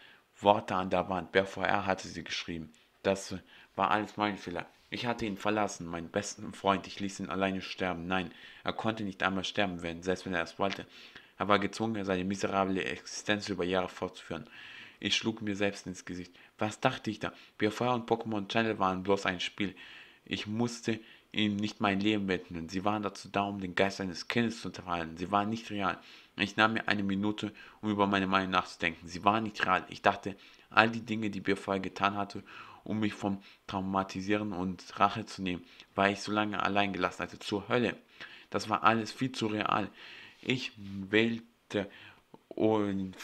Worte 0.40 0.75
an 0.75 0.88
der 0.88 1.09
Wand, 1.11 1.33
BVR 1.33 1.85
hatte 1.85 2.09
sie 2.09 2.25
geschrieben. 2.25 2.73
Das 3.03 3.35
war 3.75 3.90
alles 3.90 4.16
mein 4.16 4.38
Fehler. 4.38 4.66
Ich 4.88 5.05
hatte 5.05 5.27
ihn 5.27 5.37
verlassen, 5.37 5.87
meinen 5.87 6.09
besten 6.09 6.55
Freund, 6.55 6.87
ich 6.87 7.01
ließ 7.01 7.21
ihn 7.21 7.29
alleine 7.29 7.61
sterben. 7.61 8.07
Nein, 8.07 8.33
er 8.64 8.73
konnte 8.73 9.05
nicht 9.05 9.23
einmal 9.23 9.45
sterben 9.45 9.83
werden, 9.83 10.03
selbst 10.03 10.25
wenn 10.25 10.35
er 10.35 10.45
es 10.45 10.59
wollte. 10.59 10.87
Er 11.38 11.49
war 11.49 11.59
gezwungen, 11.59 12.05
seine 12.05 12.25
miserable 12.25 12.83
Existenz 12.83 13.49
über 13.51 13.64
Jahre 13.64 13.90
fortzuführen. 13.90 14.49
Ich 14.99 15.14
schlug 15.16 15.42
mir 15.42 15.57
selbst 15.57 15.87
ins 15.87 16.05
Gesicht. 16.05 16.33
Was 16.59 16.81
dachte 16.81 17.11
ich 17.11 17.19
da? 17.19 17.33
BFR 17.59 17.95
und 17.95 18.09
Pokémon 18.09 18.49
Channel 18.49 18.79
waren 18.79 19.03
bloß 19.03 19.27
ein 19.27 19.40
Spiel. 19.40 19.75
Ich 20.25 20.47
musste 20.47 21.01
ihnen 21.33 21.57
nicht 21.57 21.81
mein 21.81 22.01
Leben 22.01 22.29
widmen. 22.29 22.69
Sie 22.69 22.85
waren 22.85 23.03
dazu 23.03 23.29
da, 23.29 23.42
um 23.42 23.61
den 23.61 23.75
Geist 23.75 24.01
eines 24.01 24.27
Kindes 24.29 24.62
zu 24.62 24.69
unterhalten. 24.69 25.16
Sie 25.16 25.31
waren 25.31 25.51
nicht 25.51 25.71
real. 25.71 25.99
Ich 26.37 26.57
nahm 26.57 26.75
mir 26.75 26.88
eine 26.88 27.03
Minute, 27.03 27.53
um 27.81 27.90
über 27.90 28.07
meine 28.07 28.27
Meinung 28.27 28.51
nachzudenken. 28.51 29.07
Sie 29.07 29.25
waren 29.25 29.45
nicht 29.45 29.64
real. 29.64 29.85
Ich 29.88 30.03
dachte, 30.03 30.37
all 30.71 30.90
die 30.90 31.05
Dinge, 31.05 31.31
die 31.31 31.40
BFR 31.40 31.79
getan 31.79 32.16
hatte, 32.16 32.42
um 32.85 33.01
mich 33.01 33.14
vom 33.14 33.42
Traumatisieren 33.66 34.53
und 34.53 34.99
Rache 34.99 35.27
zu 35.27 35.42
nehmen, 35.42 35.64
weil 35.95 36.12
ich 36.12 36.21
so 36.21 36.33
lange 36.33 36.62
allein 36.62 36.92
gelassen 36.92 37.23
hatte. 37.23 37.38
Zur 37.38 37.69
Hölle. 37.69 37.97
Das 38.51 38.69
war 38.69 38.85
alles 38.85 39.12
viel 39.12 39.33
zu 39.33 39.49
real. 39.49 39.90
Ich 40.40 40.73
wählte 40.77 41.90
und 42.49 43.14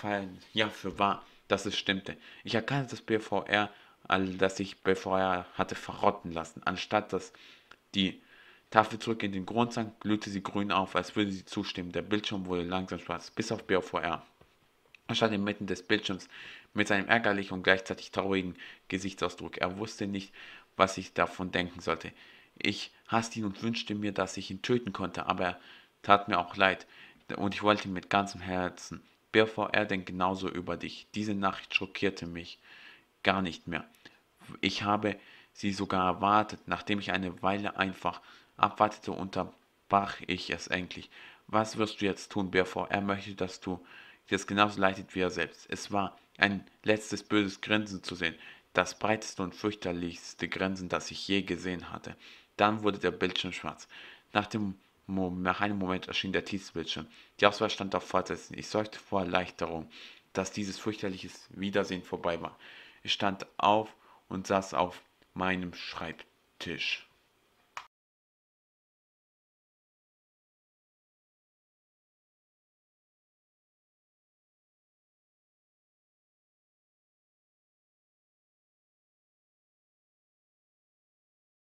ja 0.53 0.69
für 0.69 0.99
wahr 0.99 1.25
dass 1.49 1.67
es 1.67 1.77
stimmte. 1.77 2.17
Ich 2.45 2.55
erkannte 2.55 2.91
das 2.91 3.03
BVR, 3.03 3.71
das 4.39 4.61
ich 4.61 4.83
BVR 4.83 5.47
hatte 5.55 5.75
verrotten 5.75 6.33
lassen. 6.33 6.63
Anstatt 6.65 7.13
dass 7.13 7.33
die 7.95 8.21
Tafel 8.71 8.99
zurück 8.99 9.23
in 9.23 9.33
den 9.33 9.47
Grund 9.47 9.73
sank, 9.73 10.01
glühte 10.01 10.31
sie 10.31 10.43
grün 10.43 10.73
auf, 10.73 10.97
als 10.97 11.15
würde 11.15 11.31
sie 11.31 11.45
zustimmen. 11.45 11.93
Der 11.93 12.03
Bildschirm 12.03 12.47
wurde 12.47 12.63
langsam 12.63 12.99
schwarz, 12.99 13.31
bis 13.31 13.53
auf 13.53 13.65
BVR. 13.65 14.25
Er 15.09 15.15
stand 15.15 15.35
inmitten 15.35 15.67
des 15.67 15.83
Bildschirms 15.83 16.29
mit 16.73 16.89
seinem 16.89 17.09
ärgerlichen 17.09 17.55
und 17.55 17.65
gleichzeitig 17.65 18.11
traurigen 18.13 18.57
Gesichtsausdruck. 18.89 19.59
Er 19.59 19.77
wusste 19.77 20.07
nicht, 20.07 20.33
was 20.77 20.97
ich 20.97 21.13
davon 21.13 21.51
denken 21.51 21.81
sollte. 21.81 22.13
Ich 22.57 22.93
hasste 23.09 23.41
ihn 23.41 23.45
und 23.45 23.63
wünschte 23.63 23.95
mir, 23.95 24.13
dass 24.13 24.39
ich 24.39 24.51
ihn 24.51 24.63
töten 24.63 24.93
konnte, 24.93 25.27
aber 25.27 25.45
er 25.45 25.61
tat 26.01 26.29
mir 26.29 26.39
auch 26.39 26.57
leid 26.57 26.87
und 27.37 27.55
ich 27.55 27.63
wollte 27.63 27.89
ihn 27.89 27.95
mit 27.95 28.11
ganzem 28.11 28.41
Herzen. 28.41 29.03
BVR 29.33 29.87
denkt 29.87 30.07
genauso 30.07 30.49
über 30.49 30.77
dich. 30.77 31.07
Diese 31.15 31.35
Nachricht 31.35 31.75
schockierte 31.75 32.27
mich 32.27 32.59
gar 33.23 33.43
nicht 33.43 33.67
mehr. 33.67 33.85
Ich 34.61 34.83
habe 34.83 35.19
sie 35.53 35.73
sogar 35.73 36.07
erwartet. 36.07 36.61
Nachdem 36.67 36.99
ich 36.99 37.13
eine 37.13 37.43
Weile 37.43 37.77
einfach 37.77 38.21
abwartete, 38.57 39.13
unterbrach 39.13 40.21
ich 40.27 40.51
es 40.51 40.69
endlich. 40.69 41.11
Was 41.47 41.77
wirst 41.77 42.01
du 42.01 42.05
jetzt 42.05 42.31
tun, 42.31 42.51
BVR? 42.51 42.91
Er 42.91 43.01
möchte, 43.01 43.35
dass 43.35 43.61
du 43.61 43.85
dir 44.31 44.37
es 44.37 44.47
genauso 44.47 44.81
leitet 44.81 45.15
wie 45.15 45.21
er 45.21 45.31
selbst. 45.31 45.67
Es 45.69 45.91
war 45.91 46.17
ein 46.39 46.65
letztes 46.83 47.23
böses 47.23 47.61
Grinsen 47.61 48.03
zu 48.03 48.15
sehen. 48.15 48.35
Das 48.73 48.99
breiteste 48.99 49.43
und 49.43 49.55
fürchterlichste 49.55 50.49
Grinsen, 50.49 50.89
das 50.89 51.11
ich 51.11 51.29
je 51.29 51.43
gesehen 51.43 51.91
hatte. 51.91 52.17
Dann 52.57 52.83
wurde 52.83 52.99
der 52.99 53.11
Bildschirm 53.11 53.53
schwarz. 53.53 53.89
Nach 54.33 54.47
dem 54.47 54.79
nach 55.15 55.61
einem 55.61 55.79
Moment 55.79 56.09
erschien 56.09 56.33
der 56.33 56.45
Tiefsbildschirm. 56.45 57.07
Die 57.41 57.47
Auswahl 57.47 57.71
stand 57.71 57.95
auf 57.95 58.05
Fortsetzen. 58.05 58.59
Ich 58.59 58.69
sorgte 58.69 58.99
vor 58.99 59.21
Erleichterung, 59.21 59.91
dass 60.33 60.53
dieses 60.53 60.79
fürchterliche 60.79 61.29
Wiedersehen 61.51 62.03
vorbei 62.03 62.41
war. 62.41 62.59
Ich 63.03 63.13
stand 63.13 63.47
auf 63.59 63.95
und 64.29 64.47
saß 64.47 64.75
auf 64.75 65.03
meinem 65.35 65.75
Schreibtisch. 65.75 67.09